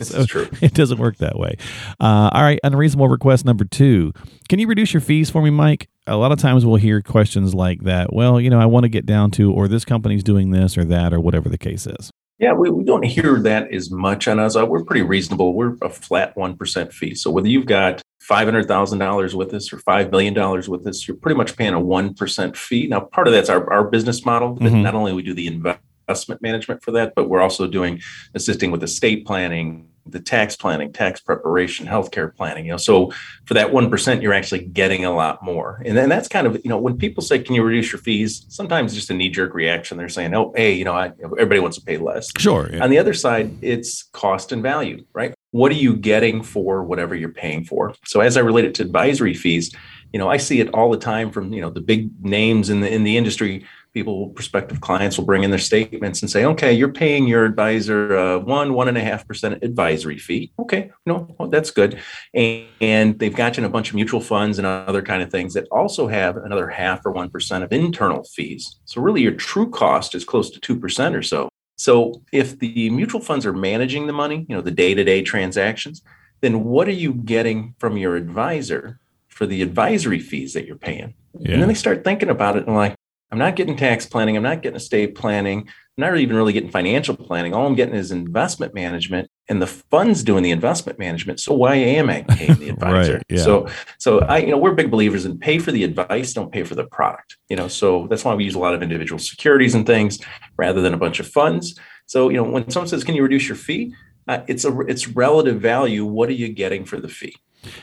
so. 0.00 0.24
It 0.62 0.74
doesn't 0.74 0.98
work 0.98 1.16
that 1.18 1.38
way. 1.38 1.56
Uh, 2.00 2.30
all 2.32 2.42
right, 2.42 2.60
unreasonable 2.62 3.08
request 3.08 3.44
number 3.44 3.64
two. 3.64 4.12
Can 4.48 4.58
you 4.58 4.66
reduce 4.66 4.92
your 4.92 5.00
fees 5.00 5.30
for 5.30 5.42
me, 5.42 5.50
Mike? 5.50 5.88
A 6.06 6.16
lot 6.16 6.32
of 6.32 6.38
times 6.38 6.64
we'll 6.64 6.76
hear 6.76 7.00
questions 7.02 7.54
like 7.54 7.82
that. 7.82 8.12
Well, 8.12 8.40
you 8.40 8.50
know, 8.50 8.60
I 8.60 8.66
want 8.66 8.84
to 8.84 8.88
get 8.88 9.06
down 9.06 9.30
to, 9.32 9.52
or 9.52 9.68
this 9.68 9.84
company's 9.84 10.22
doing 10.22 10.50
this 10.50 10.76
or 10.76 10.84
that, 10.84 11.12
or 11.12 11.20
whatever 11.20 11.48
the 11.48 11.58
case 11.58 11.86
is. 11.86 12.10
Yeah, 12.38 12.54
we, 12.54 12.70
we 12.70 12.82
don't 12.84 13.04
hear 13.04 13.38
that 13.40 13.72
as 13.72 13.90
much 13.90 14.26
on 14.26 14.40
us. 14.40 14.56
Uh, 14.56 14.66
we're 14.66 14.84
pretty 14.84 15.02
reasonable. 15.02 15.54
We're 15.54 15.76
a 15.80 15.88
flat 15.88 16.34
1% 16.34 16.92
fee. 16.92 17.14
So 17.14 17.30
whether 17.30 17.48
you've 17.48 17.66
got 17.66 18.01
$500,000 18.28 19.34
with 19.34 19.54
us 19.54 19.72
or 19.72 19.78
$5 19.78 20.10
million 20.10 20.34
with 20.70 20.86
us, 20.86 21.06
you're 21.06 21.16
pretty 21.16 21.36
much 21.36 21.56
paying 21.56 21.74
a 21.74 21.80
1% 21.80 22.56
fee. 22.56 22.86
Now, 22.86 23.00
part 23.00 23.26
of 23.26 23.32
that's 23.32 23.48
our, 23.48 23.70
our 23.72 23.84
business 23.84 24.24
model. 24.24 24.56
Mm-hmm. 24.56 24.82
Not 24.82 24.94
only 24.94 25.12
we 25.12 25.22
do 25.22 25.34
the 25.34 25.46
investment 25.46 26.42
management 26.42 26.82
for 26.82 26.92
that, 26.92 27.14
but 27.14 27.28
we're 27.28 27.40
also 27.40 27.66
doing 27.66 28.00
assisting 28.34 28.70
with 28.70 28.82
estate 28.82 29.26
planning, 29.26 29.88
the 30.06 30.20
tax 30.20 30.56
planning, 30.56 30.92
tax 30.92 31.20
preparation, 31.20 31.86
healthcare 31.86 32.34
planning. 32.34 32.66
You 32.66 32.72
know, 32.72 32.76
so 32.76 33.12
for 33.44 33.54
that 33.54 33.72
one 33.72 33.88
percent, 33.90 34.22
you're 34.22 34.32
actually 34.32 34.64
getting 34.64 35.04
a 35.04 35.12
lot 35.12 35.42
more. 35.42 35.80
And 35.84 35.96
then 35.96 36.08
that's 36.08 36.28
kind 36.28 36.46
of 36.46 36.56
you 36.64 36.68
know 36.68 36.78
when 36.78 36.96
people 36.96 37.22
say, 37.22 37.38
"Can 37.38 37.54
you 37.54 37.62
reduce 37.62 37.92
your 37.92 38.00
fees?" 38.00 38.44
Sometimes 38.48 38.92
it's 38.92 38.96
just 38.96 39.10
a 39.10 39.14
knee 39.14 39.28
jerk 39.28 39.54
reaction. 39.54 39.98
They're 39.98 40.08
saying, 40.08 40.34
"Oh, 40.34 40.52
hey, 40.56 40.72
you 40.72 40.84
know, 40.84 40.94
I, 40.94 41.12
everybody 41.22 41.60
wants 41.60 41.78
to 41.78 41.84
pay 41.84 41.98
less." 41.98 42.30
Sure. 42.36 42.68
Yeah. 42.72 42.82
On 42.82 42.90
the 42.90 42.98
other 42.98 43.14
side, 43.14 43.56
it's 43.62 44.02
cost 44.02 44.50
and 44.50 44.62
value, 44.62 45.04
right? 45.12 45.34
What 45.52 45.72
are 45.72 45.76
you 45.76 45.96
getting 45.96 46.42
for 46.42 46.82
whatever 46.82 47.14
you're 47.14 47.30
paying 47.30 47.64
for? 47.64 47.94
So 48.04 48.20
as 48.20 48.36
I 48.36 48.40
relate 48.40 48.64
it 48.64 48.74
to 48.76 48.82
advisory 48.82 49.34
fees, 49.34 49.74
you 50.12 50.18
know, 50.18 50.28
I 50.28 50.36
see 50.36 50.60
it 50.60 50.68
all 50.74 50.90
the 50.90 50.98
time 50.98 51.30
from 51.30 51.52
you 51.52 51.62
know 51.62 51.70
the 51.70 51.80
big 51.80 52.10
names 52.22 52.68
in 52.68 52.80
the 52.80 52.92
in 52.92 53.04
the 53.04 53.16
industry 53.16 53.64
people, 53.92 54.28
prospective 54.30 54.80
clients 54.80 55.18
will 55.18 55.24
bring 55.24 55.42
in 55.42 55.50
their 55.50 55.58
statements 55.58 56.22
and 56.22 56.30
say, 56.30 56.44
okay, 56.44 56.72
you're 56.72 56.92
paying 56.92 57.26
your 57.26 57.44
advisor 57.44 58.16
uh, 58.16 58.38
one, 58.38 58.72
one 58.74 58.88
and 58.88 58.96
a 58.96 59.00
half 59.00 59.26
percent 59.26 59.62
advisory 59.62 60.18
fee. 60.18 60.52
Okay, 60.58 60.90
no, 61.06 61.34
well, 61.38 61.48
that's 61.48 61.70
good. 61.70 62.00
And, 62.34 62.66
and 62.80 63.18
they've 63.18 63.34
got 63.34 63.56
you 63.56 63.62
in 63.62 63.66
a 63.66 63.72
bunch 63.72 63.90
of 63.90 63.94
mutual 63.94 64.20
funds 64.20 64.58
and 64.58 64.66
other 64.66 65.02
kind 65.02 65.22
of 65.22 65.30
things 65.30 65.54
that 65.54 65.68
also 65.70 66.08
have 66.08 66.36
another 66.36 66.68
half 66.68 67.04
or 67.04 67.12
1% 67.12 67.62
of 67.62 67.72
internal 67.72 68.24
fees. 68.24 68.80
So 68.84 69.00
really 69.00 69.22
your 69.22 69.32
true 69.32 69.68
cost 69.70 70.14
is 70.14 70.24
close 70.24 70.50
to 70.50 70.60
2% 70.60 71.16
or 71.16 71.22
so. 71.22 71.48
So 71.82 72.22
if 72.30 72.60
the 72.60 72.90
mutual 72.90 73.20
funds 73.20 73.44
are 73.44 73.52
managing 73.52 74.06
the 74.06 74.12
money, 74.12 74.46
you 74.48 74.54
know, 74.54 74.62
the 74.62 74.70
day-to-day 74.70 75.22
transactions, 75.22 76.00
then 76.40 76.62
what 76.62 76.86
are 76.86 76.92
you 76.92 77.12
getting 77.12 77.74
from 77.80 77.96
your 77.96 78.14
advisor 78.14 79.00
for 79.26 79.46
the 79.46 79.62
advisory 79.62 80.20
fees 80.20 80.52
that 80.52 80.64
you're 80.64 80.76
paying? 80.76 81.14
Yeah. 81.40 81.54
And 81.54 81.62
then 81.62 81.66
they 81.66 81.74
start 81.74 82.04
thinking 82.04 82.28
about 82.28 82.56
it 82.56 82.68
and 82.68 82.76
like, 82.76 82.94
I'm 83.32 83.38
not 83.38 83.56
getting 83.56 83.76
tax 83.76 84.06
planning. 84.06 84.36
I'm 84.36 84.44
not 84.44 84.62
getting 84.62 84.76
estate 84.76 85.16
planning. 85.16 85.70
I'm 85.98 86.02
not 86.02 86.16
even 86.16 86.36
really 86.36 86.54
getting 86.54 86.70
financial 86.70 87.14
planning. 87.14 87.52
All 87.52 87.66
I'm 87.66 87.74
getting 87.74 87.94
is 87.94 88.12
investment 88.12 88.72
management, 88.72 89.30
and 89.48 89.60
the 89.60 89.66
fund's 89.66 90.22
doing 90.22 90.42
the 90.42 90.50
investment 90.50 90.98
management. 90.98 91.38
So 91.38 91.52
why 91.52 91.74
am 91.74 92.08
I 92.08 92.22
paying 92.22 92.54
the 92.54 92.68
advisor? 92.70 93.14
right, 93.14 93.22
yeah. 93.28 93.42
So, 93.42 93.68
so 93.98 94.20
I, 94.20 94.38
you 94.38 94.52
know, 94.52 94.56
we're 94.56 94.72
big 94.72 94.90
believers 94.90 95.26
in 95.26 95.38
pay 95.38 95.58
for 95.58 95.70
the 95.70 95.84
advice, 95.84 96.32
don't 96.32 96.50
pay 96.50 96.62
for 96.62 96.74
the 96.74 96.84
product. 96.84 97.36
You 97.50 97.56
know, 97.56 97.68
so 97.68 98.06
that's 98.08 98.24
why 98.24 98.34
we 98.34 98.44
use 98.44 98.54
a 98.54 98.58
lot 98.58 98.74
of 98.74 98.82
individual 98.82 99.18
securities 99.18 99.74
and 99.74 99.86
things 99.86 100.18
rather 100.56 100.80
than 100.80 100.94
a 100.94 100.98
bunch 100.98 101.20
of 101.20 101.28
funds. 101.28 101.78
So, 102.06 102.30
you 102.30 102.38
know, 102.38 102.44
when 102.44 102.70
someone 102.70 102.88
says, 102.88 103.04
"Can 103.04 103.14
you 103.14 103.22
reduce 103.22 103.46
your 103.46 103.56
fee?" 103.56 103.94
Uh, 104.28 104.42
it's 104.46 104.64
a 104.64 104.80
it's 104.82 105.08
relative 105.08 105.60
value. 105.60 106.06
What 106.06 106.30
are 106.30 106.34
you 106.34 106.48
getting 106.48 106.86
for 106.86 107.00
the 107.00 107.08
fee? 107.08 107.36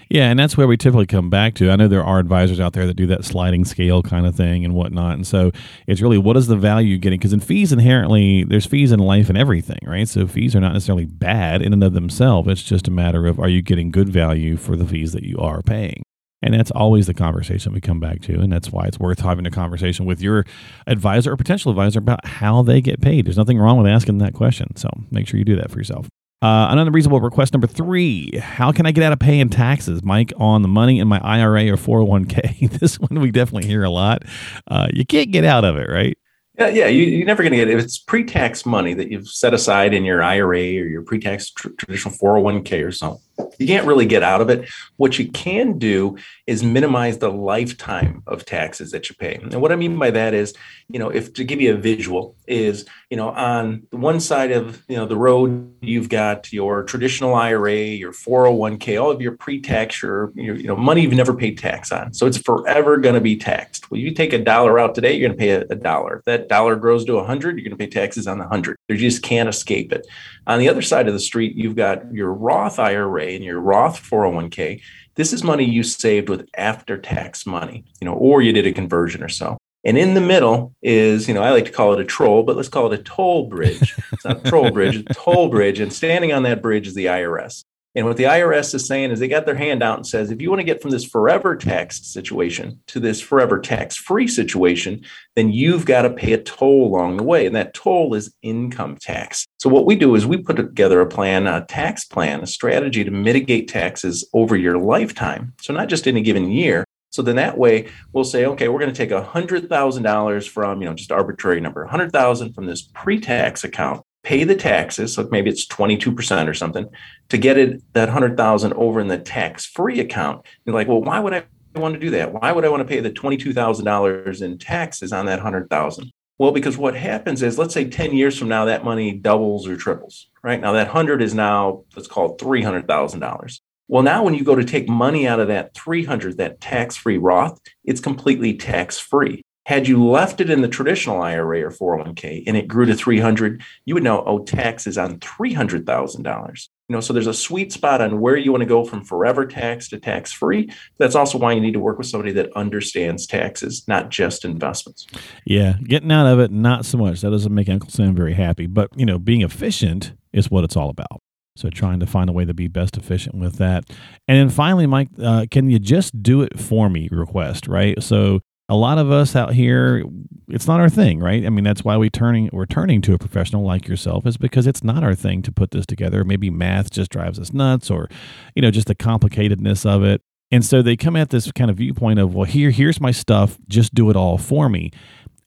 Yeah, 0.09 0.29
and 0.29 0.37
that's 0.37 0.57
where 0.57 0.67
we 0.67 0.77
typically 0.77 1.05
come 1.05 1.29
back 1.29 1.53
to. 1.55 1.69
I 1.69 1.75
know 1.75 1.87
there 1.87 2.03
are 2.03 2.19
advisors 2.19 2.59
out 2.59 2.73
there 2.73 2.85
that 2.85 2.95
do 2.95 3.07
that 3.07 3.25
sliding 3.25 3.65
scale 3.65 4.01
kind 4.01 4.25
of 4.25 4.35
thing 4.35 4.65
and 4.65 4.73
whatnot. 4.73 5.13
And 5.13 5.25
so 5.25 5.51
it's 5.87 6.01
really 6.01 6.17
what 6.17 6.37
is 6.37 6.47
the 6.47 6.55
value 6.55 6.97
getting? 6.97 7.19
Because 7.19 7.33
in 7.33 7.39
fees, 7.39 7.71
inherently, 7.71 8.43
there's 8.43 8.65
fees 8.65 8.91
in 8.91 8.99
life 8.99 9.29
and 9.29 9.37
everything, 9.37 9.79
right? 9.83 10.07
So 10.07 10.27
fees 10.27 10.55
are 10.55 10.59
not 10.59 10.73
necessarily 10.73 11.05
bad 11.05 11.61
in 11.61 11.73
and 11.73 11.83
of 11.83 11.93
themselves. 11.93 12.49
It's 12.49 12.63
just 12.63 12.87
a 12.87 12.91
matter 12.91 13.25
of 13.27 13.39
are 13.39 13.49
you 13.49 13.61
getting 13.61 13.91
good 13.91 14.09
value 14.09 14.57
for 14.57 14.75
the 14.75 14.85
fees 14.85 15.13
that 15.13 15.23
you 15.23 15.37
are 15.37 15.61
paying? 15.61 16.03
And 16.41 16.53
that's 16.53 16.71
always 16.71 17.07
the 17.07 17.13
conversation 17.13 17.73
we 17.73 17.81
come 17.81 17.99
back 17.99 18.21
to. 18.21 18.39
And 18.39 18.51
that's 18.51 18.71
why 18.71 18.85
it's 18.85 18.99
worth 18.99 19.19
having 19.19 19.45
a 19.45 19.51
conversation 19.51 20.05
with 20.05 20.21
your 20.21 20.45
advisor 20.87 21.33
or 21.33 21.37
potential 21.37 21.69
advisor 21.69 21.99
about 21.99 22.25
how 22.25 22.61
they 22.63 22.79
get 22.79 23.01
paid. 23.01 23.25
There's 23.25 23.37
nothing 23.37 23.59
wrong 23.59 23.77
with 23.77 23.87
asking 23.87 24.19
that 24.19 24.33
question. 24.33 24.75
So 24.77 24.89
make 25.11 25.27
sure 25.27 25.37
you 25.37 25.43
do 25.43 25.57
that 25.57 25.69
for 25.69 25.77
yourself. 25.79 26.07
Uh, 26.41 26.67
another 26.69 26.89
reasonable 26.89 27.19
request 27.19 27.51
number 27.53 27.67
three 27.67 28.31
How 28.37 28.71
can 28.71 28.85
I 28.85 28.91
get 28.91 29.03
out 29.03 29.11
of 29.11 29.19
paying 29.19 29.49
taxes, 29.49 30.01
Mike, 30.03 30.31
on 30.37 30.61
the 30.61 30.69
money 30.69 30.99
in 30.99 31.07
my 31.07 31.19
IRA 31.19 31.67
or 31.67 31.75
401k? 31.75 32.69
this 32.79 32.99
one 32.99 33.19
we 33.19 33.31
definitely 33.31 33.67
hear 33.67 33.83
a 33.83 33.89
lot. 33.89 34.23
Uh, 34.67 34.87
you 34.93 35.05
can't 35.05 35.31
get 35.31 35.43
out 35.43 35.65
of 35.65 35.75
it, 35.75 35.89
right? 35.89 36.17
Yeah, 36.59 36.67
yeah, 36.67 36.87
you, 36.87 37.23
are 37.23 37.25
never 37.25 37.41
going 37.41 37.53
to 37.53 37.57
get 37.57 37.69
it. 37.69 37.77
If 37.77 37.83
it's 37.85 37.97
pre-tax 37.97 38.65
money 38.65 38.93
that 38.93 39.09
you've 39.09 39.29
set 39.29 39.53
aside 39.53 39.93
in 39.93 40.03
your 40.03 40.21
IRA 40.21 40.59
or 40.59 40.87
your 40.87 41.03
pre-tax 41.03 41.51
tr- 41.51 41.69
traditional 41.77 42.13
401k 42.13 42.85
or 42.85 42.91
something, 42.91 43.21
you 43.59 43.67
can't 43.67 43.87
really 43.87 44.05
get 44.05 44.23
out 44.23 44.41
of 44.41 44.49
it. 44.49 44.69
What 44.97 45.17
you 45.17 45.31
can 45.31 45.77
do 45.77 46.17
is 46.47 46.61
minimize 46.61 47.19
the 47.19 47.31
lifetime 47.31 48.23
of 48.27 48.43
taxes 48.43 48.91
that 48.91 49.09
you 49.09 49.15
pay. 49.15 49.35
And 49.35 49.61
what 49.61 49.71
I 49.71 49.77
mean 49.77 49.97
by 49.97 50.11
that 50.11 50.33
is, 50.33 50.53
you 50.89 50.99
know, 50.99 51.09
if 51.09 51.33
to 51.35 51.45
give 51.45 51.61
you 51.61 51.73
a 51.73 51.77
visual 51.77 52.35
is, 52.49 52.85
you 53.09 53.17
know, 53.17 53.29
on 53.29 53.87
one 53.91 54.19
side 54.19 54.51
of, 54.51 54.83
you 54.87 54.97
know, 54.97 55.05
the 55.05 55.15
road, 55.15 55.73
you've 55.81 56.09
got 56.09 56.51
your 56.51 56.83
traditional 56.83 57.35
IRA, 57.35 57.75
your 57.75 58.11
401k, 58.11 59.01
all 59.01 59.11
of 59.11 59.21
your 59.21 59.33
pre-tax, 59.33 60.01
your, 60.01 60.31
your 60.35 60.55
you 60.55 60.67
know, 60.67 60.75
money 60.75 61.01
you've 61.01 61.13
never 61.13 61.33
paid 61.33 61.57
tax 61.57 61.91
on. 61.91 62.13
So 62.13 62.25
it's 62.25 62.37
forever 62.37 62.97
going 62.97 63.15
to 63.15 63.21
be 63.21 63.37
taxed. 63.37 63.89
Well, 63.91 63.99
you 63.99 64.11
take 64.11 64.33
a 64.33 64.43
dollar 64.43 64.79
out 64.79 64.95
today, 64.95 65.13
you're 65.13 65.29
going 65.29 65.37
to 65.37 65.43
pay 65.43 65.51
a, 65.51 65.61
a 65.69 65.75
dollar. 65.75 66.17
If 66.17 66.25
that 66.25 66.49
dollar 66.49 66.75
grows 66.75 67.05
to 67.05 67.17
a 67.17 67.23
hundred, 67.23 67.57
you're 67.57 67.69
going 67.69 67.77
to 67.77 67.83
pay 67.83 67.89
taxes 67.89 68.27
on 68.27 68.39
the 68.39 68.47
hundred. 68.47 68.77
You 68.87 68.97
just 68.97 69.21
can't 69.21 69.47
escape 69.47 69.93
it. 69.93 70.07
On 70.47 70.59
the 70.59 70.69
other 70.69 70.81
side 70.81 71.07
of 71.07 71.13
the 71.13 71.19
street, 71.19 71.55
you've 71.55 71.75
got 71.75 72.11
your 72.13 72.33
Roth 72.33 72.79
IRA 72.79 73.27
and 73.27 73.43
your 73.43 73.59
Roth 73.59 74.01
401k. 74.01 74.81
This 75.15 75.33
is 75.33 75.43
money 75.43 75.65
you 75.65 75.83
saved 75.83 76.29
with 76.29 76.47
after 76.55 76.97
tax 76.97 77.45
money, 77.45 77.83
you 77.99 78.05
know, 78.05 78.13
or 78.13 78.41
you 78.41 78.53
did 78.53 78.65
a 78.65 78.71
conversion 78.71 79.21
or 79.21 79.29
so. 79.29 79.57
And 79.85 79.97
in 79.97 80.13
the 80.13 80.21
middle 80.21 80.75
is, 80.81 81.27
you 81.27 81.33
know, 81.33 81.41
I 81.41 81.51
like 81.51 81.65
to 81.65 81.71
call 81.71 81.93
it 81.93 82.01
a 82.01 82.05
troll, 82.05 82.43
but 82.43 82.55
let's 82.55 82.69
call 82.69 82.91
it 82.91 82.99
a 82.99 83.03
toll 83.03 83.47
bridge. 83.47 83.95
It's 84.11 84.25
not 84.25 84.45
a 84.45 84.49
troll 84.49 84.71
bridge, 84.73 84.97
it's 84.97 85.11
a 85.11 85.13
toll 85.13 85.49
bridge. 85.49 85.79
And 85.79 85.91
standing 85.93 86.33
on 86.33 86.43
that 86.43 86.61
bridge 86.61 86.87
is 86.87 86.95
the 86.95 87.05
IRS. 87.05 87.63
And 87.95 88.05
what 88.05 88.17
the 88.17 88.25
IRS 88.25 88.75
is 88.75 88.85
saying 88.85 89.09
is 89.09 89.19
they 89.19 89.27
got 89.27 89.47
their 89.47 89.55
hand 89.55 89.81
out 89.81 89.97
and 89.97 90.05
says, 90.05 90.29
if 90.29 90.41
you 90.41 90.49
want 90.49 90.59
to 90.59 90.65
get 90.65 90.81
from 90.81 90.91
this 90.91 91.03
forever 91.03 91.55
tax 91.55 92.05
situation 92.05 92.79
to 92.87 92.99
this 92.99 93.19
forever 93.19 93.59
tax 93.59 93.95
free 93.95 94.27
situation, 94.27 95.03
then 95.35 95.51
you've 95.51 95.85
got 95.85 96.03
to 96.03 96.11
pay 96.11 96.33
a 96.33 96.37
toll 96.37 96.85
along 96.85 97.17
the 97.17 97.23
way. 97.23 97.47
And 97.47 97.55
that 97.55 97.73
toll 97.73 98.13
is 98.13 98.31
income 98.43 98.95
tax. 98.97 99.47
So 99.57 99.69
what 99.69 99.87
we 99.87 99.95
do 99.95 100.13
is 100.13 100.27
we 100.27 100.37
put 100.37 100.57
together 100.57 101.01
a 101.01 101.07
plan, 101.07 101.47
a 101.47 101.65
tax 101.65 102.05
plan, 102.05 102.41
a 102.41 102.47
strategy 102.47 103.03
to 103.03 103.11
mitigate 103.11 103.67
taxes 103.67 104.27
over 104.33 104.55
your 104.55 104.77
lifetime. 104.77 105.53
So 105.59 105.73
not 105.73 105.89
just 105.89 106.05
in 106.05 106.15
a 106.15 106.21
given 106.21 106.51
year. 106.51 106.85
So 107.09 107.21
then 107.21 107.37
that 107.37 107.57
way 107.57 107.89
we'll 108.13 108.23
say, 108.23 108.45
okay, 108.45 108.67
we're 108.67 108.79
going 108.79 108.93
to 108.93 108.97
take 108.97 109.11
a 109.11 109.23
hundred 109.23 109.67
thousand 109.69 110.03
dollars 110.03 110.45
from, 110.45 110.81
you 110.81 110.87
know, 110.87 110.93
just 110.93 111.11
arbitrary 111.11 111.59
number, 111.61 111.83
a 111.83 111.89
hundred 111.89 112.11
thousand 112.11 112.53
from 112.53 112.65
this 112.65 112.81
pre-tax 112.93 113.63
account 113.63 114.03
pay 114.23 114.43
the 114.43 114.55
taxes, 114.55 115.13
so 115.13 115.27
maybe 115.31 115.49
it's 115.49 115.65
22% 115.67 116.47
or 116.47 116.53
something, 116.53 116.87
to 117.29 117.37
get 117.37 117.57
it 117.57 117.81
that 117.93 118.09
100,000 118.09 118.73
over 118.73 118.99
in 118.99 119.07
the 119.07 119.17
tax-free 119.17 119.99
account. 119.99 120.45
You're 120.65 120.75
like, 120.75 120.87
well, 120.87 121.01
why 121.01 121.19
would 121.19 121.33
I 121.33 121.45
want 121.75 121.93
to 121.93 121.99
do 121.99 122.09
that? 122.11 122.33
Why 122.33 122.51
would 122.51 122.65
I 122.65 122.69
want 122.69 122.81
to 122.81 122.87
pay 122.87 122.99
the 122.99 123.11
$22,000 123.11 124.41
in 124.41 124.57
taxes 124.57 125.13
on 125.13 125.25
that 125.27 125.37
100,000? 125.37 126.11
Well, 126.37 126.51
because 126.51 126.77
what 126.77 126.95
happens 126.95 127.41
is, 127.41 127.57
let's 127.57 127.73
say 127.73 127.89
10 127.89 128.13
years 128.13 128.37
from 128.37 128.49
now, 128.49 128.65
that 128.65 128.83
money 128.83 129.13
doubles 129.13 129.67
or 129.67 129.75
triples, 129.75 130.29
right? 130.43 130.59
Now 130.59 130.73
that 130.73 130.87
100 130.87 131.21
is 131.21 131.33
now, 131.33 131.83
let's 131.95 132.07
call 132.07 132.33
it 132.33 132.37
$300,000. 132.39 133.58
Well, 133.89 134.03
now 134.03 134.23
when 134.23 134.35
you 134.35 134.43
go 134.43 134.53
to 134.53 134.63
take 134.63 134.87
money 134.87 135.27
out 135.27 135.39
of 135.39 135.47
that 135.47 135.73
300, 135.73 136.37
that 136.37 136.61
tax-free 136.61 137.17
Roth, 137.17 137.59
it's 137.83 137.99
completely 137.99 138.53
tax-free. 138.53 139.41
Had 139.65 139.87
you 139.87 140.03
left 140.03 140.39
it 140.41 140.51
in 140.51 140.61
the 140.61 140.67
traditional 140.67 141.21
IRA 141.21 141.63
or 141.63 141.71
401k 141.71 142.43
and 142.45 142.55
it 142.55 142.67
grew 142.67 142.85
to 142.85 142.93
300, 142.93 143.63
you 143.85 143.95
would 143.95 144.03
now 144.03 144.19
owe 144.21 144.39
oh, 144.39 144.43
taxes 144.43 144.97
on 144.97 145.19
$300,000. 145.19 146.67
You 146.87 146.95
know, 146.95 147.01
so 147.01 147.13
there's 147.13 147.27
a 147.27 147.33
sweet 147.33 147.73
spot 147.73 147.99
on 148.01 148.19
where 148.19 148.35
you 148.35 148.51
want 148.51 148.61
to 148.61 148.67
go 148.67 148.83
from 148.83 149.03
forever 149.03 149.45
tax 149.47 149.89
to 149.89 149.99
tax 149.99 150.31
free. 150.31 150.69
That's 150.99 151.15
also 151.15 151.39
why 151.39 151.53
you 151.53 151.61
need 151.61 151.73
to 151.73 151.79
work 151.79 151.97
with 151.97 152.07
somebody 152.07 152.31
that 152.33 152.55
understands 152.55 153.25
taxes, 153.25 153.83
not 153.87 154.09
just 154.09 154.45
investments. 154.45 155.07
Yeah, 155.45 155.73
getting 155.83 156.11
out 156.11 156.27
of 156.27 156.39
it, 156.39 156.51
not 156.51 156.85
so 156.85 156.99
much. 156.99 157.21
That 157.21 157.31
doesn't 157.31 157.53
make 157.53 157.69
Uncle 157.69 157.89
Sam 157.89 158.15
very 158.15 158.33
happy. 158.33 158.67
But 158.67 158.89
you 158.95 159.05
know, 159.05 159.17
being 159.17 159.41
efficient 159.41 160.13
is 160.31 160.51
what 160.51 160.63
it's 160.63 160.77
all 160.77 160.89
about. 160.89 161.21
So 161.59 161.69
trying 161.69 161.99
to 161.99 162.05
find 162.05 162.29
a 162.29 162.33
way 162.33 162.45
to 162.45 162.53
be 162.53 162.67
best 162.67 162.97
efficient 162.97 163.35
with 163.35 163.57
that. 163.57 163.89
And 164.27 164.37
then 164.37 164.49
finally, 164.49 164.87
Mike, 164.87 165.09
uh, 165.21 165.45
can 165.51 165.69
you 165.69 165.79
just 165.79 166.23
do 166.23 166.41
it 166.41 166.59
for 166.59 166.89
me? 166.89 167.09
Request 167.11 167.67
right. 167.67 168.01
So 168.01 168.39
a 168.69 168.75
lot 168.75 168.99
of 168.99 169.11
us 169.11 169.35
out 169.35 169.53
here 169.53 170.05
it's 170.47 170.67
not 170.67 170.79
our 170.79 170.89
thing 170.89 171.19
right 171.19 171.45
i 171.45 171.49
mean 171.49 171.63
that's 171.63 171.83
why 171.83 171.97
we 171.97 172.09
turning 172.09 172.49
we're 172.53 172.67
turning 172.67 173.01
to 173.01 173.13
a 173.13 173.17
professional 173.17 173.63
like 173.63 173.87
yourself 173.87 174.25
is 174.25 174.37
because 174.37 174.67
it's 174.67 174.83
not 174.83 175.03
our 175.03 175.15
thing 175.15 175.41
to 175.41 175.51
put 175.51 175.71
this 175.71 175.85
together 175.85 176.23
maybe 176.23 176.49
math 176.49 176.91
just 176.91 177.11
drives 177.11 177.39
us 177.39 177.51
nuts 177.51 177.89
or 177.89 178.07
you 178.55 178.61
know 178.61 178.71
just 178.71 178.87
the 178.87 178.95
complicatedness 178.95 179.85
of 179.85 180.03
it 180.03 180.21
and 180.51 180.63
so 180.63 180.81
they 180.81 180.95
come 180.95 181.15
at 181.15 181.31
this 181.31 181.51
kind 181.51 181.69
of 181.69 181.77
viewpoint 181.77 182.19
of 182.19 182.33
well 182.33 182.45
here 182.45 182.69
here's 182.69 183.01
my 183.01 183.11
stuff 183.11 183.57
just 183.67 183.93
do 183.93 184.09
it 184.09 184.15
all 184.15 184.37
for 184.37 184.69
me 184.69 184.91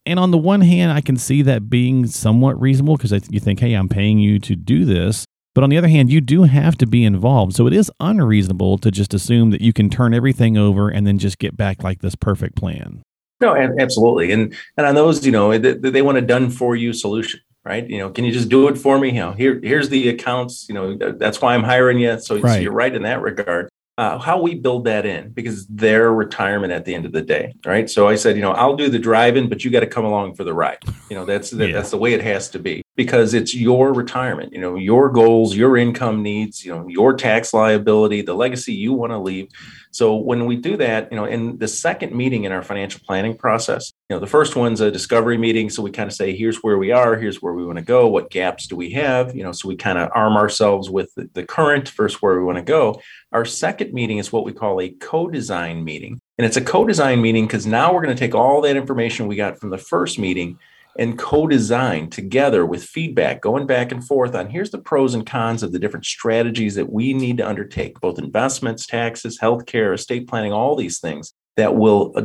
and 0.05 0.19
on 0.19 0.31
the 0.31 0.37
one 0.37 0.61
hand 0.61 0.91
i 0.91 0.99
can 0.99 1.15
see 1.15 1.41
that 1.41 1.69
being 1.69 2.05
somewhat 2.05 2.59
reasonable 2.59 2.97
because 2.97 3.29
you 3.29 3.39
think 3.39 3.61
hey 3.61 3.73
i'm 3.73 3.89
paying 3.89 4.19
you 4.19 4.37
to 4.37 4.55
do 4.55 4.83
this 4.83 5.25
but 5.53 5.63
on 5.63 5.69
the 5.69 5.77
other 5.77 5.87
hand, 5.87 6.11
you 6.11 6.21
do 6.21 6.43
have 6.43 6.77
to 6.77 6.87
be 6.87 7.05
involved. 7.05 7.55
So 7.55 7.67
it 7.67 7.73
is 7.73 7.91
unreasonable 7.99 8.77
to 8.79 8.89
just 8.89 9.13
assume 9.13 9.51
that 9.51 9.61
you 9.61 9.73
can 9.73 9.89
turn 9.89 10.13
everything 10.13 10.57
over 10.57 10.89
and 10.89 11.05
then 11.05 11.19
just 11.19 11.37
get 11.37 11.55
back 11.55 11.83
like 11.83 12.01
this 12.01 12.15
perfect 12.15 12.55
plan. 12.55 13.03
No, 13.39 13.55
absolutely. 13.55 14.31
And 14.31 14.55
and 14.77 14.87
on 14.87 14.95
those, 14.95 15.25
you 15.25 15.31
know, 15.31 15.57
they, 15.57 15.73
they 15.73 16.01
want 16.01 16.17
a 16.17 16.21
done 16.21 16.49
for 16.49 16.75
you 16.75 16.93
solution, 16.93 17.41
right? 17.65 17.87
You 17.87 17.97
know, 17.97 18.09
can 18.09 18.23
you 18.23 18.31
just 18.31 18.49
do 18.49 18.67
it 18.67 18.77
for 18.77 18.97
me? 18.97 19.09
You 19.09 19.19
know, 19.19 19.31
here 19.33 19.59
here's 19.61 19.89
the 19.89 20.09
accounts. 20.09 20.67
You 20.69 20.75
know, 20.75 20.95
that's 20.95 21.41
why 21.41 21.53
I'm 21.53 21.63
hiring 21.63 21.99
you. 21.99 22.19
So, 22.19 22.39
right. 22.39 22.53
so 22.53 22.59
you're 22.59 22.71
right 22.71 22.93
in 22.93 23.03
that 23.03 23.21
regard. 23.21 23.69
Uh, 23.95 24.17
how 24.17 24.41
we 24.41 24.55
build 24.55 24.85
that 24.85 25.05
in 25.05 25.29
because 25.29 25.67
their 25.67 26.11
retirement 26.11 26.73
at 26.73 26.83
the 26.85 26.95
end 26.95 27.05
of 27.05 27.11
the 27.11 27.21
day, 27.21 27.53
right? 27.63 27.87
So 27.89 28.07
I 28.07 28.15
said, 28.15 28.35
you 28.35 28.41
know, 28.41 28.53
I'll 28.53 28.75
do 28.75 28.89
the 28.89 28.97
driving, 28.97 29.49
but 29.49 29.63
you 29.63 29.69
got 29.69 29.81
to 29.81 29.87
come 29.87 30.03
along 30.03 30.33
for 30.33 30.43
the 30.43 30.53
ride. 30.53 30.79
You 31.11 31.15
know, 31.15 31.25
that's 31.25 31.53
yeah. 31.53 31.71
that's 31.73 31.91
the 31.91 31.97
way 31.97 32.13
it 32.13 32.23
has 32.23 32.49
to 32.51 32.59
be 32.59 32.82
because 32.95 33.33
it's 33.33 33.55
your 33.55 33.91
retirement. 33.93 34.53
You 34.53 34.61
know, 34.61 34.75
your 34.75 35.09
goals, 35.09 35.55
your 35.55 35.77
income 35.77 36.21
needs, 36.21 36.63
you 36.63 36.73
know, 36.73 36.87
your 36.87 37.15
tax 37.15 37.53
liability, 37.53 38.21
the 38.21 38.35
legacy 38.35 38.73
you 38.73 38.93
want 38.93 39.11
to 39.11 39.17
leave. 39.17 39.47
So 39.91 40.15
when 40.15 40.45
we 40.45 40.55
do 40.55 40.77
that, 40.77 41.11
you 41.11 41.17
know, 41.17 41.25
in 41.25 41.57
the 41.57 41.67
second 41.67 42.15
meeting 42.15 42.43
in 42.43 42.51
our 42.51 42.61
financial 42.61 43.01
planning 43.05 43.35
process, 43.35 43.93
you 44.09 44.15
know, 44.15 44.19
the 44.19 44.27
first 44.27 44.55
one's 44.55 44.81
a 44.81 44.91
discovery 44.91 45.37
meeting. 45.37 45.69
So 45.69 45.81
we 45.81 45.91
kind 45.91 46.07
of 46.07 46.15
say, 46.15 46.35
here's 46.35 46.57
where 46.57 46.77
we 46.77 46.91
are, 46.91 47.17
here's 47.17 47.41
where 47.41 47.53
we 47.53 47.65
want 47.65 47.77
to 47.79 47.83
go, 47.83 48.07
what 48.07 48.29
gaps 48.29 48.67
do 48.67 48.75
we 48.75 48.91
have, 48.91 49.35
you 49.35 49.43
know, 49.43 49.51
so 49.51 49.67
we 49.67 49.75
kind 49.75 49.97
of 49.97 50.09
arm 50.13 50.35
ourselves 50.35 50.89
with 50.89 51.11
the, 51.15 51.43
current 51.43 51.89
versus 51.89 52.21
where 52.21 52.39
we 52.39 52.43
want 52.43 52.57
to 52.57 52.63
go. 52.63 52.99
Our 53.33 53.43
second 53.43 53.93
meeting 53.93 54.17
is 54.17 54.31
what 54.31 54.45
we 54.45 54.53
call 54.53 54.79
a 54.79 54.89
co-design 54.89 55.83
meeting. 55.83 56.21
And 56.37 56.47
it's 56.47 56.57
a 56.57 56.61
co-design 56.61 57.21
meeting 57.21 57.45
because 57.45 57.67
now 57.67 57.93
we're 57.93 58.01
going 58.01 58.15
to 58.15 58.19
take 58.19 58.33
all 58.33 58.61
that 58.61 58.77
information 58.77 59.27
we 59.27 59.35
got 59.35 59.59
from 59.59 59.69
the 59.69 59.77
first 59.77 60.17
meeting 60.17 60.57
and 60.97 61.17
co-design 61.17 62.09
together 62.09 62.65
with 62.65 62.83
feedback 62.83 63.41
going 63.41 63.65
back 63.65 63.91
and 63.91 64.05
forth 64.05 64.35
on 64.35 64.49
here's 64.49 64.71
the 64.71 64.77
pros 64.77 65.13
and 65.13 65.25
cons 65.25 65.63
of 65.63 65.71
the 65.71 65.79
different 65.79 66.05
strategies 66.05 66.75
that 66.75 66.91
we 66.91 67.13
need 67.13 67.37
to 67.37 67.47
undertake 67.47 67.99
both 67.99 68.19
investments 68.19 68.85
taxes 68.85 69.39
healthcare 69.39 69.93
estate 69.93 70.27
planning 70.27 70.53
all 70.53 70.75
these 70.75 70.99
things 70.99 71.33
that 71.55 71.75
will 71.75 72.13
uh, 72.15 72.21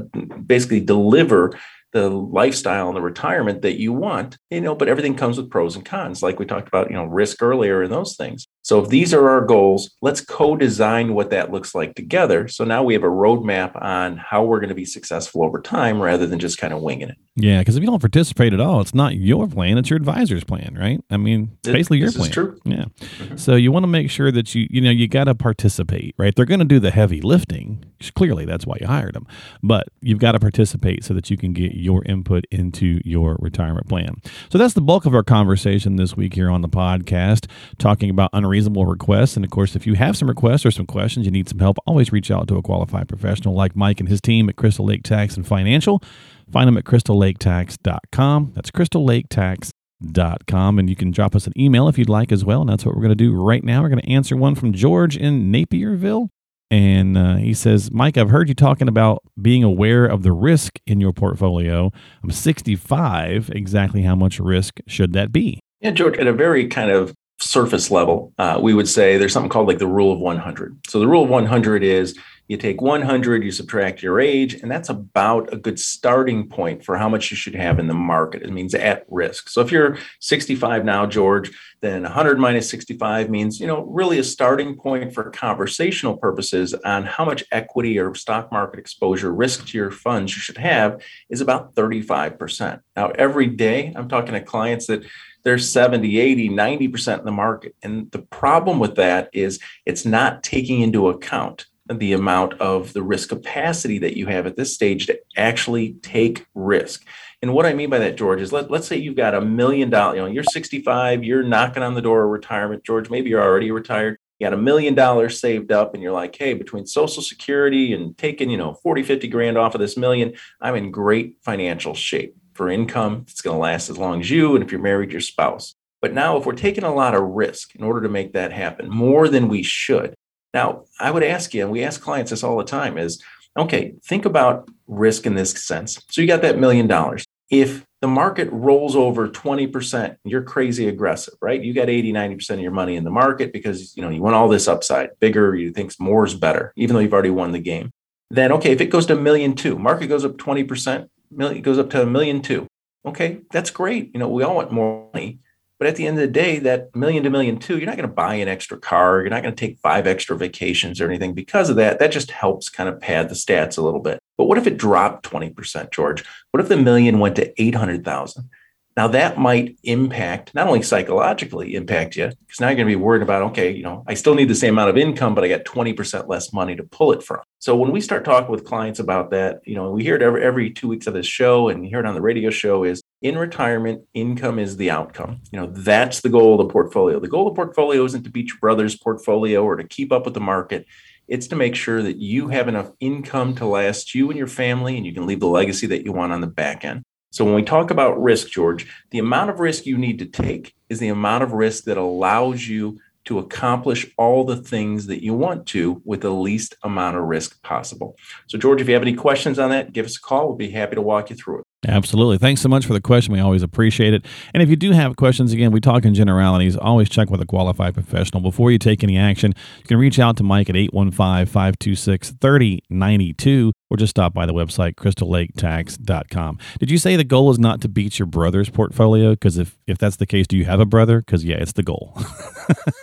basically 0.47 0.81
deliver 0.81 1.53
the 1.93 2.11
lifestyle 2.11 2.89
and 2.89 2.97
the 2.97 3.01
retirement 3.01 3.63
that 3.63 3.81
you 3.81 3.93
want 3.93 4.37
you 4.51 4.61
know 4.61 4.75
but 4.75 4.89
everything 4.89 5.15
comes 5.17 5.39
with 5.39 5.51
pros 5.51 5.75
and 5.75 5.87
cons 5.87 6.23
like 6.23 6.39
we 6.39 6.45
talked 6.45 6.69
about 6.69 6.91
you 6.91 6.97
know 6.97 7.05
risk 7.05 7.43
earlier 7.43 7.83
and 7.83 7.93
those 7.93 8.17
things. 8.17 8.47
So 8.63 8.83
if 8.83 8.91
these 8.91 9.15
are 9.15 9.31
our 9.31 9.45
goals 9.45 9.97
let's 10.03 10.21
co-design 10.21 11.15
what 11.15 11.31
that 11.31 11.51
looks 11.51 11.75
like 11.75 11.95
together. 11.95 12.47
So 12.49 12.65
now 12.65 12.83
we 12.83 12.93
have 12.93 13.05
a 13.05 13.07
roadmap 13.07 13.81
on 13.83 14.19
how 14.19 14.45
we're 14.45 14.61
going 14.61 14.69
to 14.69 14.75
be 14.75 14.85
successful 14.85 15.43
over 15.45 15.63
time 15.63 16.01
rather 16.01 16.27
than 16.27 16.39
just 16.39 16.59
kind 16.59 16.75
of 16.75 16.83
winging 16.83 17.09
it 17.09 17.17
yeah 17.39 17.61
because 17.61 17.77
if 17.77 17.83
you 17.83 17.87
don't 17.87 18.01
participate 18.01 18.53
at 18.53 18.61
all 18.61 18.81
it's 18.81 18.95
not 18.95 19.17
your 19.17 19.47
plan 19.47 19.79
it's 19.79 19.91
your 19.91 19.97
advisor's 19.97 20.45
plan 20.45 20.77
right 20.79 21.03
i 21.11 21.17
mean 21.17 21.57
it's 21.61 21.71
basically 21.71 21.99
your 21.99 22.13
plan 22.13 22.31
true 22.31 22.61
yeah 22.65 22.85
mm-hmm. 23.01 23.37
so 23.37 23.55
you 23.55 23.73
want 23.73 23.83
to 23.83 23.89
make 23.89 24.11
sure 24.11 24.31
that 24.31 24.55
you 24.55 24.67
you 24.71 24.81
know 24.81 24.91
you 24.91 25.09
got 25.09 25.25
to 25.25 25.35
participate 25.35 26.15
right 26.19 26.35
they're 26.35 26.45
going 26.45 26.59
to 26.59 26.67
do 26.67 26.81
the 26.81 26.91
heavy 26.91 27.21
lifting 27.21 27.85
clearly 28.15 28.45
that's 28.45 28.67
why 28.67 28.77
you 28.81 28.87
hired 28.87 29.15
them 29.15 29.27
but 29.63 29.89
you've 30.01 30.19
got 30.19 30.33
to 30.33 30.41
participate 30.41 31.05
so 31.05 31.15
that 31.15 31.31
you 31.31 31.37
can 31.37 31.53
get 31.53 31.75
your 31.75 32.03
input 32.07 32.45
into 32.51 33.01
your 33.05 33.37
retirement 33.41 33.89
plan. 33.89 34.17
So 34.51 34.59
that's 34.59 34.75
the 34.75 34.81
bulk 34.81 35.07
of 35.07 35.15
our 35.15 35.23
conversation 35.23 35.97
this 35.97 36.17
week 36.17 36.35
here 36.35 36.51
on 36.51 36.63
the 36.63 36.69
podcast, 36.69 37.47
talking 37.79 38.11
about 38.11 38.31
unreasonable 38.33 38.87
requests. 38.87 39.37
And 39.37 39.45
of 39.45 39.51
course, 39.51 39.77
if 39.77 39.87
you 39.87 39.95
have 39.95 40.17
some 40.17 40.29
requests 40.29 40.67
or 40.67 40.71
some 40.71 40.87
questions, 40.87 41.27
you 41.27 41.33
need 41.33 41.49
some 41.49 41.59
help, 41.59 41.79
always 41.87 42.13
reach 42.13 42.31
out 42.31 42.49
to 42.49 42.57
a 42.57 42.63
qualified 42.63 43.09
professional 43.09 43.55
like 43.55 43.77
Mike 43.77 44.01
and 44.01 44.09
his 44.09 44.21
team 44.21 44.49
at 44.49 44.57
Crystal 44.57 44.85
Lake 44.85 45.03
Tax 45.03 45.37
and 45.37 45.47
Financial. 45.47 46.03
Find 46.51 46.69
them 46.69 46.77
at 46.77 46.85
crystallaketax.com. 46.85 48.53
That's 48.55 48.71
crystallaketax.com. 48.71 50.79
And 50.79 50.89
you 50.89 50.97
can 50.97 51.11
drop 51.11 51.35
us 51.35 51.47
an 51.47 51.53
email 51.59 51.89
if 51.89 51.99
you'd 51.99 52.09
like 52.09 52.33
as 52.33 52.45
well. 52.45 52.61
And 52.61 52.71
that's 52.71 52.85
what 52.85 52.95
we're 52.95 53.03
going 53.03 53.11
to 53.11 53.17
do 53.17 53.35
right 53.35 53.65
now. 53.65 53.83
We're 53.83 53.91
going 53.91 54.01
to 54.01 54.11
answer 54.11 54.37
one 54.37 54.55
from 54.55 54.73
George 54.73 55.17
in 55.17 55.51
Naperville. 55.51 56.31
And 56.71 57.17
uh, 57.17 57.37
he 57.37 57.55
says, 57.55 57.91
Mike, 57.91 58.19
I've 58.19 58.31
heard 58.31 58.49
you 58.49 58.55
talking 58.55 58.89
about 58.89 59.23
being 59.41 59.65
aware 59.65 60.05
of 60.05 60.23
the 60.23 60.33
risk 60.33 60.79
in 60.87 61.01
your 61.01 61.13
portfolio. 61.13 61.91
I'm 62.23 62.31
65. 62.31 63.51
Exactly 63.55 64.03
how 64.03 64.15
much 64.15 64.39
risk 64.39 64.81
should 64.87 65.15
that 65.15 65.33
be? 65.33 65.61
Yeah, 65.81 65.93
George, 65.93 66.19
at 66.19 66.27
a 66.27 66.33
very 66.33 66.67
kind 66.67 66.91
of 66.91 67.15
surface 67.41 67.91
level, 67.91 68.33
uh, 68.39 68.59
we 68.61 68.75
would 68.75 68.89
say 68.89 69.17
there's 69.17 69.33
something 69.33 69.51
called 69.51 69.69
like 69.69 69.79
the 69.79 69.87
rule 69.87 70.13
of 70.13 70.19
100. 70.19 70.79
So 70.89 70.99
the 70.99 71.07
rule 71.07 71.25
of 71.25 71.31
100 71.31 71.83
is 71.83 72.19
you 72.49 72.57
take 72.57 72.81
100, 72.81 73.45
you 73.45 73.53
subtract 73.53 74.03
your 74.03 74.19
age, 74.19 74.55
and 74.55 74.71
that's 74.71 74.89
about 74.89 75.53
a 75.53 75.57
good 75.57 75.79
starting 75.79 76.49
point 76.49 76.83
for 76.83 76.97
how 76.97 77.09
much 77.09 77.31
you 77.31 77.37
should 77.37 77.55
have 77.55 77.79
in 77.79 77.89
the 77.89 77.95
market. 77.95 78.43
It 78.43 78.53
means 78.53 78.75
at 78.75 79.05
risk. 79.09 79.51
So 79.51 79.61
if 79.61 79.71
you're 79.71 79.99
65 80.21 80.83
now, 80.85 81.05
George, 81.05 81.51
then 81.83 82.03
100 82.03 82.39
minus 82.39 82.69
65 82.71 83.29
means, 83.29 83.61
you 83.61 83.67
know, 83.67 83.83
really 83.85 84.19
a 84.19 84.25
starting 84.25 84.77
point 84.77 85.13
for 85.13 85.31
conversational 85.31 86.17
purposes 86.17 86.73
on 86.87 87.05
how 87.05 87.25
much 87.27 87.45
equity 87.53 87.99
or 87.99 88.15
stock 88.15 88.51
market 88.51 88.81
exposure 88.81 89.33
risk 89.33 89.67
to 89.69 89.79
your 89.79 89.91
funds 89.91 90.35
you 90.35 90.41
should 90.41 90.59
have 90.59 91.03
is 91.29 91.43
about 91.43 91.75
35%. 91.75 92.81
Now, 92.97 93.11
every 93.11 93.47
day 93.47 93.93
I'm 93.95 94.09
talking 94.09 94.33
to 94.33 94.41
clients 94.41 94.87
that 94.87 95.05
they're 95.49 95.57
70, 95.57 96.21
80, 96.21 96.51
90% 96.51 97.21
in 97.21 97.25
the 97.25 97.33
market. 97.33 97.75
And 97.83 98.11
the 98.11 98.19
problem 98.19 98.79
with 98.79 98.97
that 98.97 99.31
is 99.33 99.59
it's 99.87 100.05
not 100.05 100.43
taking 100.43 100.83
into 100.83 101.09
account 101.09 101.65
the 101.91 102.13
amount 102.13 102.53
of 102.61 102.93
the 102.93 103.03
risk 103.03 103.31
capacity 103.31 103.99
that 104.01 104.15
you 104.15 104.27
have 104.27 104.47
at 104.47 104.57
this 104.57 104.75
stage 104.75 105.07
to 105.07 105.19
actually 105.39 105.95
take 106.03 106.45
risk. 106.55 107.03
And 107.41 107.55
what 107.55 107.65
I 107.65 107.73
mean 107.73 107.89
by 107.89 107.99
that, 108.01 108.19
George, 108.19 108.43
is 108.43 108.53
let, 108.53 108.71
let's 108.71 108.87
say 108.87 108.99
you've 108.99 109.17
got 109.17 109.35
a 109.35 109.41
million 109.41 109.89
dollars, 109.89 110.17
you 110.17 110.23
know, 110.23 110.29
you're 110.29 110.45
65, 110.45 111.25
you're 111.25 111.43
knocking 111.43 111.83
on 111.83 111.95
the 111.95 112.03
door 112.03 112.25
of 112.25 112.31
retirement. 112.31 112.85
George, 112.85 113.09
maybe 113.09 113.31
you're 113.31 113.43
already 113.43 113.71
retired. 113.71 114.19
You 114.39 114.45
got 114.49 114.53
a 114.53 114.61
million 114.61 114.95
dollars 114.95 115.41
saved 115.41 115.73
up, 115.73 115.95
and 115.95 116.03
you're 116.03 116.13
like, 116.13 116.37
hey, 116.37 116.53
between 116.53 116.85
Social 116.85 117.23
Security 117.23 117.95
and 117.95 118.19
taking, 118.19 118.51
you 118.51 118.59
know, 118.59 118.75
40, 118.75 119.03
50 119.03 119.29
grand 119.29 119.57
off 119.57 119.75
of 119.75 119.81
this 119.81 119.97
million, 119.97 120.35
I'm 120.61 120.77
in 120.77 120.91
great 120.91 121.39
financial 121.43 121.95
shape 121.95 122.37
for 122.59 122.69
income. 122.69 123.25
It's 123.29 123.41
going 123.41 123.55
to 123.55 123.61
last 123.61 123.89
as 123.89 123.97
long 123.97 124.21
as 124.21 124.31
you. 124.31 124.55
And 124.55 124.63
if 124.63 124.71
you're 124.71 124.83
married, 124.83 125.13
your 125.13 125.23
spouse. 125.23 125.75
But 126.03 126.13
now, 126.13 126.37
if 126.37 126.45
we're 126.45 126.53
taking 126.53 126.85
a 126.85 126.95
lot 126.95 127.15
of 127.15 127.23
risk 127.23 127.75
in 127.75 127.83
order 127.83 128.03
to 128.03 128.09
make 128.09 128.35
that 128.35 128.53
happen, 128.53 128.91
more 128.91 129.29
than 129.29 129.49
we 129.49 129.63
should, 129.63 130.15
now, 130.53 130.85
I 130.99 131.11
would 131.11 131.23
ask 131.23 131.55
you, 131.55 131.63
and 131.63 131.73
we 131.73 131.85
ask 131.85 132.01
clients 132.01 132.31
this 132.31 132.43
all 132.43 132.59
the 132.59 132.65
time 132.65 132.99
is 132.99 133.23
okay, 133.57 133.95
think 134.05 134.25
about 134.25 134.69
risk 134.87 135.27
in 135.27 135.35
this 135.35 135.53
sense. 135.53 136.01
So 136.11 136.21
you 136.21 136.27
got 136.27 136.43
that 136.43 136.59
million 136.59 136.87
dollars. 136.87 137.25
If 137.51 137.85
the 138.01 138.09
market 138.09 138.49
rolls 138.53 138.95
over 138.95 139.29
20%, 139.29 140.17
you're 140.25 140.43
crazy 140.43 140.87
aggressive, 140.87 141.35
right? 141.41 141.63
You 141.63 141.73
got 141.73 141.89
80, 141.89 142.13
90% 142.13 142.51
of 142.51 142.61
your 142.61 142.71
money 142.71 142.95
in 142.97 143.05
the 143.05 143.11
market 143.11 143.53
because 143.53 143.97
you 143.97 144.03
know 144.03 144.11
you 144.11 144.23
want 144.23 144.37
all 144.37 144.49
this 144.49 144.69
upside, 144.69 145.11
bigger, 145.21 145.55
you 145.55 145.73
think 145.73 145.93
more 145.99 146.25
is 146.25 146.35
better, 146.35 146.73
even 146.77 146.95
though 146.95 147.01
you've 147.01 147.13
already 147.13 147.31
won 147.31 147.53
the 147.53 147.59
game. 147.59 147.91
Then 148.31 148.53
okay, 148.53 148.73
if 148.73 148.81
it 148.81 148.87
goes 148.87 149.07
to 149.07 149.15
a 149.15 149.21
million 149.21 149.55
two, 149.55 149.79
market 149.79 150.09
goes 150.09 150.25
up 150.25 150.37
20%, 150.37 151.09
million 151.31 151.63
goes 151.63 151.79
up 151.79 151.91
to 151.91 152.03
a 152.03 152.07
million 152.07 152.43
two. 152.43 152.67
Okay, 153.07 153.41
that's 153.53 153.71
great. 153.71 154.11
You 154.13 154.21
know, 154.21 154.29
we 154.29 154.43
all 154.43 154.57
want 154.57 154.73
more 154.73 155.09
money, 155.15 155.39
But 155.79 155.89
at 155.89 155.97
the 155.97 156.07
end 156.07 156.19
of 156.19 156.23
the 156.23 156.33
day, 156.33 156.59
that 156.59 156.95
million 156.95 157.23
to 157.23 157.31
million 157.31 157.59
two, 157.59 157.79
you're 157.79 157.87
not 157.87 157.97
going 157.97 158.09
to 158.09 158.15
buy 158.15 158.35
an 158.35 158.49
extra 158.49 158.79
car. 158.79 159.21
You're 159.21 159.31
not 159.31 159.43
going 159.43 159.55
to 159.55 159.67
take 159.67 159.79
five 159.79 160.07
extra 160.07 160.37
vacations 160.37 161.01
or 161.01 161.09
anything 161.09 161.35
because 161.35 161.71
of 161.71 161.77
that. 161.77 162.01
That 162.01 162.13
just 162.13 162.31
helps 162.31 162.69
kind 162.69 162.89
of 162.89 163.01
pad 163.01 163.29
the 163.29 163.35
stats 163.35 163.79
a 163.79 163.83
little 163.83 164.01
bit. 164.01 164.19
But 164.37 164.45
what 164.45 164.59
if 164.59 164.67
it 164.67 164.77
dropped 164.77 165.29
20%, 165.31 165.93
George? 165.93 166.25
What 166.51 166.61
if 166.61 166.69
the 166.69 166.77
million 166.77 167.21
went 167.21 167.37
to 167.37 167.63
800,000? 167.63 168.51
Now 168.99 169.07
that 169.07 169.39
might 169.39 169.79
impact 169.85 170.57
not 170.57 170.67
only 170.67 170.83
psychologically 170.83 171.77
impact 171.77 172.17
you, 172.17 172.33
because 172.41 172.59
now 172.59 172.67
you're 172.67 172.75
going 172.75 172.89
to 172.89 172.97
be 172.97 172.97
worried 172.97 173.23
about, 173.23 173.43
okay, 173.53 173.71
you 173.71 173.85
know, 173.85 174.03
I 174.09 174.15
still 174.15 174.35
need 174.35 174.49
the 174.49 174.57
same 174.57 174.75
amount 174.75 174.91
of 174.91 174.97
income, 174.97 175.37
but 175.37 175.45
I 175.45 175.49
got 175.49 175.65
20% 175.65 176.27
less 176.27 176.53
money 176.53 176.75
to 176.75 176.83
pull 176.83 177.13
it 177.13 177.23
from. 177.23 177.39
So 177.61 177.77
when 177.77 177.93
we 177.93 178.01
start 178.01 178.25
talking 178.25 178.51
with 178.51 178.65
clients 178.65 178.99
about 178.99 179.31
that, 179.31 179.61
you 179.65 179.77
know, 179.77 179.93
we 179.93 180.03
hear 180.03 180.17
it 180.17 180.23
every, 180.23 180.43
every 180.43 180.73
two 180.73 180.89
weeks 180.89 181.07
of 181.07 181.15
this 181.15 181.29
show 181.29 181.69
and 181.69 181.87
hear 181.87 182.01
it 182.01 182.07
on 182.07 182.17
the 182.17 182.21
radio 182.21 182.51
show 182.51 182.83
is 182.83 183.01
in 183.23 183.39
retirement, 183.39 184.03
income 184.15 184.59
is 184.59 184.79
the 184.79 184.91
outcome. 184.91 185.43
You 185.53 185.61
know, 185.61 185.67
that's 185.69 186.21
the 186.23 186.29
goal 186.29 186.61
of 186.61 186.67
the 186.67 186.73
portfolio. 186.73 187.21
The 187.21 187.29
goal 187.29 187.47
of 187.47 187.55
the 187.55 187.57
portfolio 187.57 188.05
isn't 188.05 188.25
to 188.25 188.31
beat 188.31 188.49
your 188.49 188.59
brother's 188.59 188.99
portfolio 188.99 189.63
or 189.63 189.77
to 189.77 189.87
keep 189.87 190.11
up 190.11 190.25
with 190.25 190.35
the 190.35 190.41
market. 190.41 190.87
It's 191.29 191.47
to 191.49 191.57
make 191.57 191.77
sure 191.77 192.03
that 192.03 192.17
you 192.17 192.49
have 192.49 192.67
enough 192.67 192.91
income 192.99 193.55
to 193.57 193.67
last 193.67 194.17
you 194.17 194.29
and 194.31 194.37
your 194.37 194.49
family 194.49 194.97
and 194.97 195.07
you 195.07 195.15
can 195.15 195.27
leave 195.27 195.39
the 195.39 195.47
legacy 195.47 195.87
that 195.87 196.05
you 196.05 196.11
want 196.11 196.33
on 196.33 196.41
the 196.41 196.49
back 196.49 196.85
end. 196.85 197.05
So 197.31 197.45
when 197.45 197.55
we 197.55 197.63
talk 197.63 197.91
about 197.91 198.21
risk, 198.21 198.49
George, 198.49 198.87
the 199.11 199.19
amount 199.19 199.51
of 199.51 199.61
risk 199.61 199.87
you 199.87 199.99
need 199.99 200.19
to 200.21 200.27
take 200.27 200.75
is 200.89 200.99
the 200.99 201.09
amount 201.09 201.45
of 201.45 201.53
risk 201.53 201.85
that 201.85 201.99
allows 201.99 202.67
you 202.67 202.99
to 203.27 203.39
accomplish 203.39 204.11
all 204.17 204.45
the 204.45 204.57
things 204.57 205.07
that 205.07 205.23
you 205.23 205.35
want 205.35 205.67
to 205.67 206.01
with 206.07 206.23
the 206.23 206.31
least 206.31 206.75
amount 206.83 207.17
of 207.17 207.25
risk 207.25 207.63
possible. 207.63 208.17
So, 208.47 208.57
George, 208.57 208.81
if 208.81 208.89
you 208.89 208.95
have 208.95 209.03
any 209.03 209.15
questions 209.15 209.59
on 209.59 209.69
that, 209.71 209.93
give 209.93 210.07
us 210.07 210.17
a 210.17 210.21
call. 210.21 210.49
We'll 210.49 210.57
be 210.57 210.71
happy 210.71 210.95
to 210.95 211.03
walk 211.03 211.29
you 211.29 211.37
through 211.37 211.61
it. 211.61 211.68
Absolutely. 211.87 212.39
Thanks 212.39 212.61
so 212.61 212.69
much 212.69 212.87
for 212.87 212.93
the 212.93 213.01
question. 213.01 213.33
We 213.33 213.39
always 213.39 213.63
appreciate 213.63 214.13
it. 214.13 214.25
And 214.53 214.63
if 214.63 214.69
you 214.69 214.75
do 214.75 214.91
have 214.91 215.15
questions, 215.15 215.53
again, 215.53 215.71
we 215.71 215.81
talk 215.81 216.05
in 216.05 216.13
generalities. 216.13 216.77
Always 216.77 217.09
check 217.09 217.31
with 217.31 217.41
a 217.41 217.47
qualified 217.47 217.95
professional 217.95 218.43
before 218.43 218.73
you 218.73 218.79
take 218.79 219.05
any 219.05 219.17
action. 219.17 219.55
You 219.79 219.85
can 219.85 219.99
reach 219.99 220.19
out 220.19 220.37
to 220.39 220.43
Mike 220.43 220.69
at 220.69 220.75
815 220.75 221.47
526 221.47 222.31
3092 222.41 223.73
or 223.91 223.97
just 223.97 224.11
stop 224.11 224.35
by 224.35 224.45
the 224.45 224.53
website, 224.53 224.97
crystallaketax.com. 224.97 226.59
Did 226.79 226.91
you 226.91 226.99
say 226.99 227.17
the 227.17 227.25
goal 227.25 227.51
is 227.51 227.59
not 227.59 227.81
to 227.83 227.89
beat 227.89 228.19
your 228.19 228.27
brother's 228.27 228.69
portfolio? 228.69 229.31
Because 229.31 229.57
if, 229.57 229.79
if 229.87 229.99
that's 229.99 230.17
the 230.17 230.27
case, 230.27 230.47
do 230.47 230.57
you 230.57 230.65
have 230.67 230.81
a 230.81 230.85
brother? 230.85 231.21
Because, 231.21 231.45
yeah, 231.45 231.57
it's 231.57 231.73
the 231.73 231.83
goal. 231.83 232.13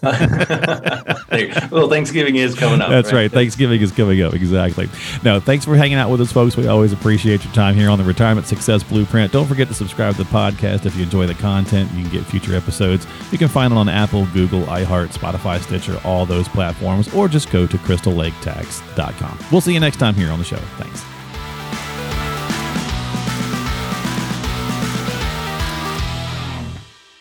well, 1.71 1.89
Thanksgiving 1.89 2.35
is 2.35 2.55
coming 2.55 2.81
up. 2.81 2.89
That's 2.89 3.11
right? 3.11 3.21
right. 3.21 3.31
Thanksgiving 3.31 3.81
is 3.81 3.91
coming 3.91 4.21
up. 4.21 4.33
Exactly. 4.33 4.87
No, 5.23 5.39
thanks 5.39 5.65
for 5.65 5.75
hanging 5.75 5.97
out 5.97 6.11
with 6.11 6.21
us, 6.21 6.31
folks. 6.31 6.55
We 6.55 6.67
always 6.67 6.93
appreciate 6.93 7.43
your 7.43 7.53
time 7.53 7.73
here 7.75 7.89
on 7.89 7.97
the 7.97 8.03
Retirement 8.03 8.45
Success 8.65 8.89
Blueprint. 8.89 9.31
Don't 9.31 9.45
forget 9.45 9.67
to 9.67 9.75
subscribe 9.75 10.15
to 10.15 10.23
the 10.23 10.29
podcast 10.29 10.87
if 10.87 10.95
you 10.95 11.03
enjoy 11.03 11.27
the 11.27 11.35
content. 11.35 11.91
You 11.93 12.01
can 12.01 12.11
get 12.11 12.25
future 12.25 12.55
episodes. 12.55 13.05
You 13.31 13.37
can 13.37 13.47
find 13.47 13.71
it 13.71 13.77
on 13.77 13.87
Apple, 13.87 14.25
Google, 14.33 14.63
iHeart, 14.63 15.13
Spotify, 15.13 15.61
Stitcher, 15.61 16.01
all 16.03 16.25
those 16.25 16.47
platforms, 16.47 17.13
or 17.13 17.27
just 17.27 17.51
go 17.51 17.67
to 17.67 17.77
crystallaketax.com. 17.77 19.39
We'll 19.51 19.61
see 19.61 19.75
you 19.75 19.79
next 19.79 19.97
time 19.97 20.15
here 20.15 20.31
on 20.31 20.39
the 20.39 20.45
show. 20.45 20.57
Thanks. 20.79 21.14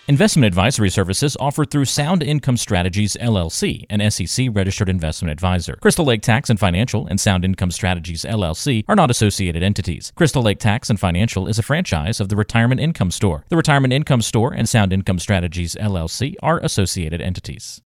Investment 0.06 0.44
advisory 0.44 0.90
services 0.90 1.34
offered 1.40 1.70
through 1.70 1.86
Sound 1.86 2.22
Income 2.22 2.58
Strategies 2.58 3.16
LLC, 3.22 3.86
an 3.88 4.10
SEC 4.10 4.48
registered 4.52 4.90
investment 4.90 5.32
advisor. 5.32 5.76
Crystal 5.76 6.04
Lake 6.04 6.20
Tax 6.20 6.50
and 6.50 6.60
Financial 6.60 7.06
and 7.06 7.18
Sound 7.18 7.42
Income 7.42 7.70
Strategies 7.70 8.22
LLC 8.22 8.84
are 8.86 8.96
not 8.96 9.10
associated 9.10 9.62
entities. 9.62 10.12
Crystal 10.14 10.42
Lake 10.42 10.58
Tax 10.58 10.90
and 10.90 11.00
Financial 11.00 11.48
is 11.48 11.58
a 11.58 11.62
franchise 11.62 12.20
of 12.20 12.28
the 12.28 12.36
Retirement 12.36 12.82
Income 12.82 13.12
Store. 13.12 13.46
The 13.48 13.56
Retirement 13.56 13.94
Income 13.94 14.20
Store 14.20 14.52
and 14.52 14.68
Sound 14.68 14.92
Income 14.92 15.20
Strategies 15.20 15.74
LLC 15.76 16.34
are 16.42 16.58
associated 16.58 17.22
entities. 17.22 17.80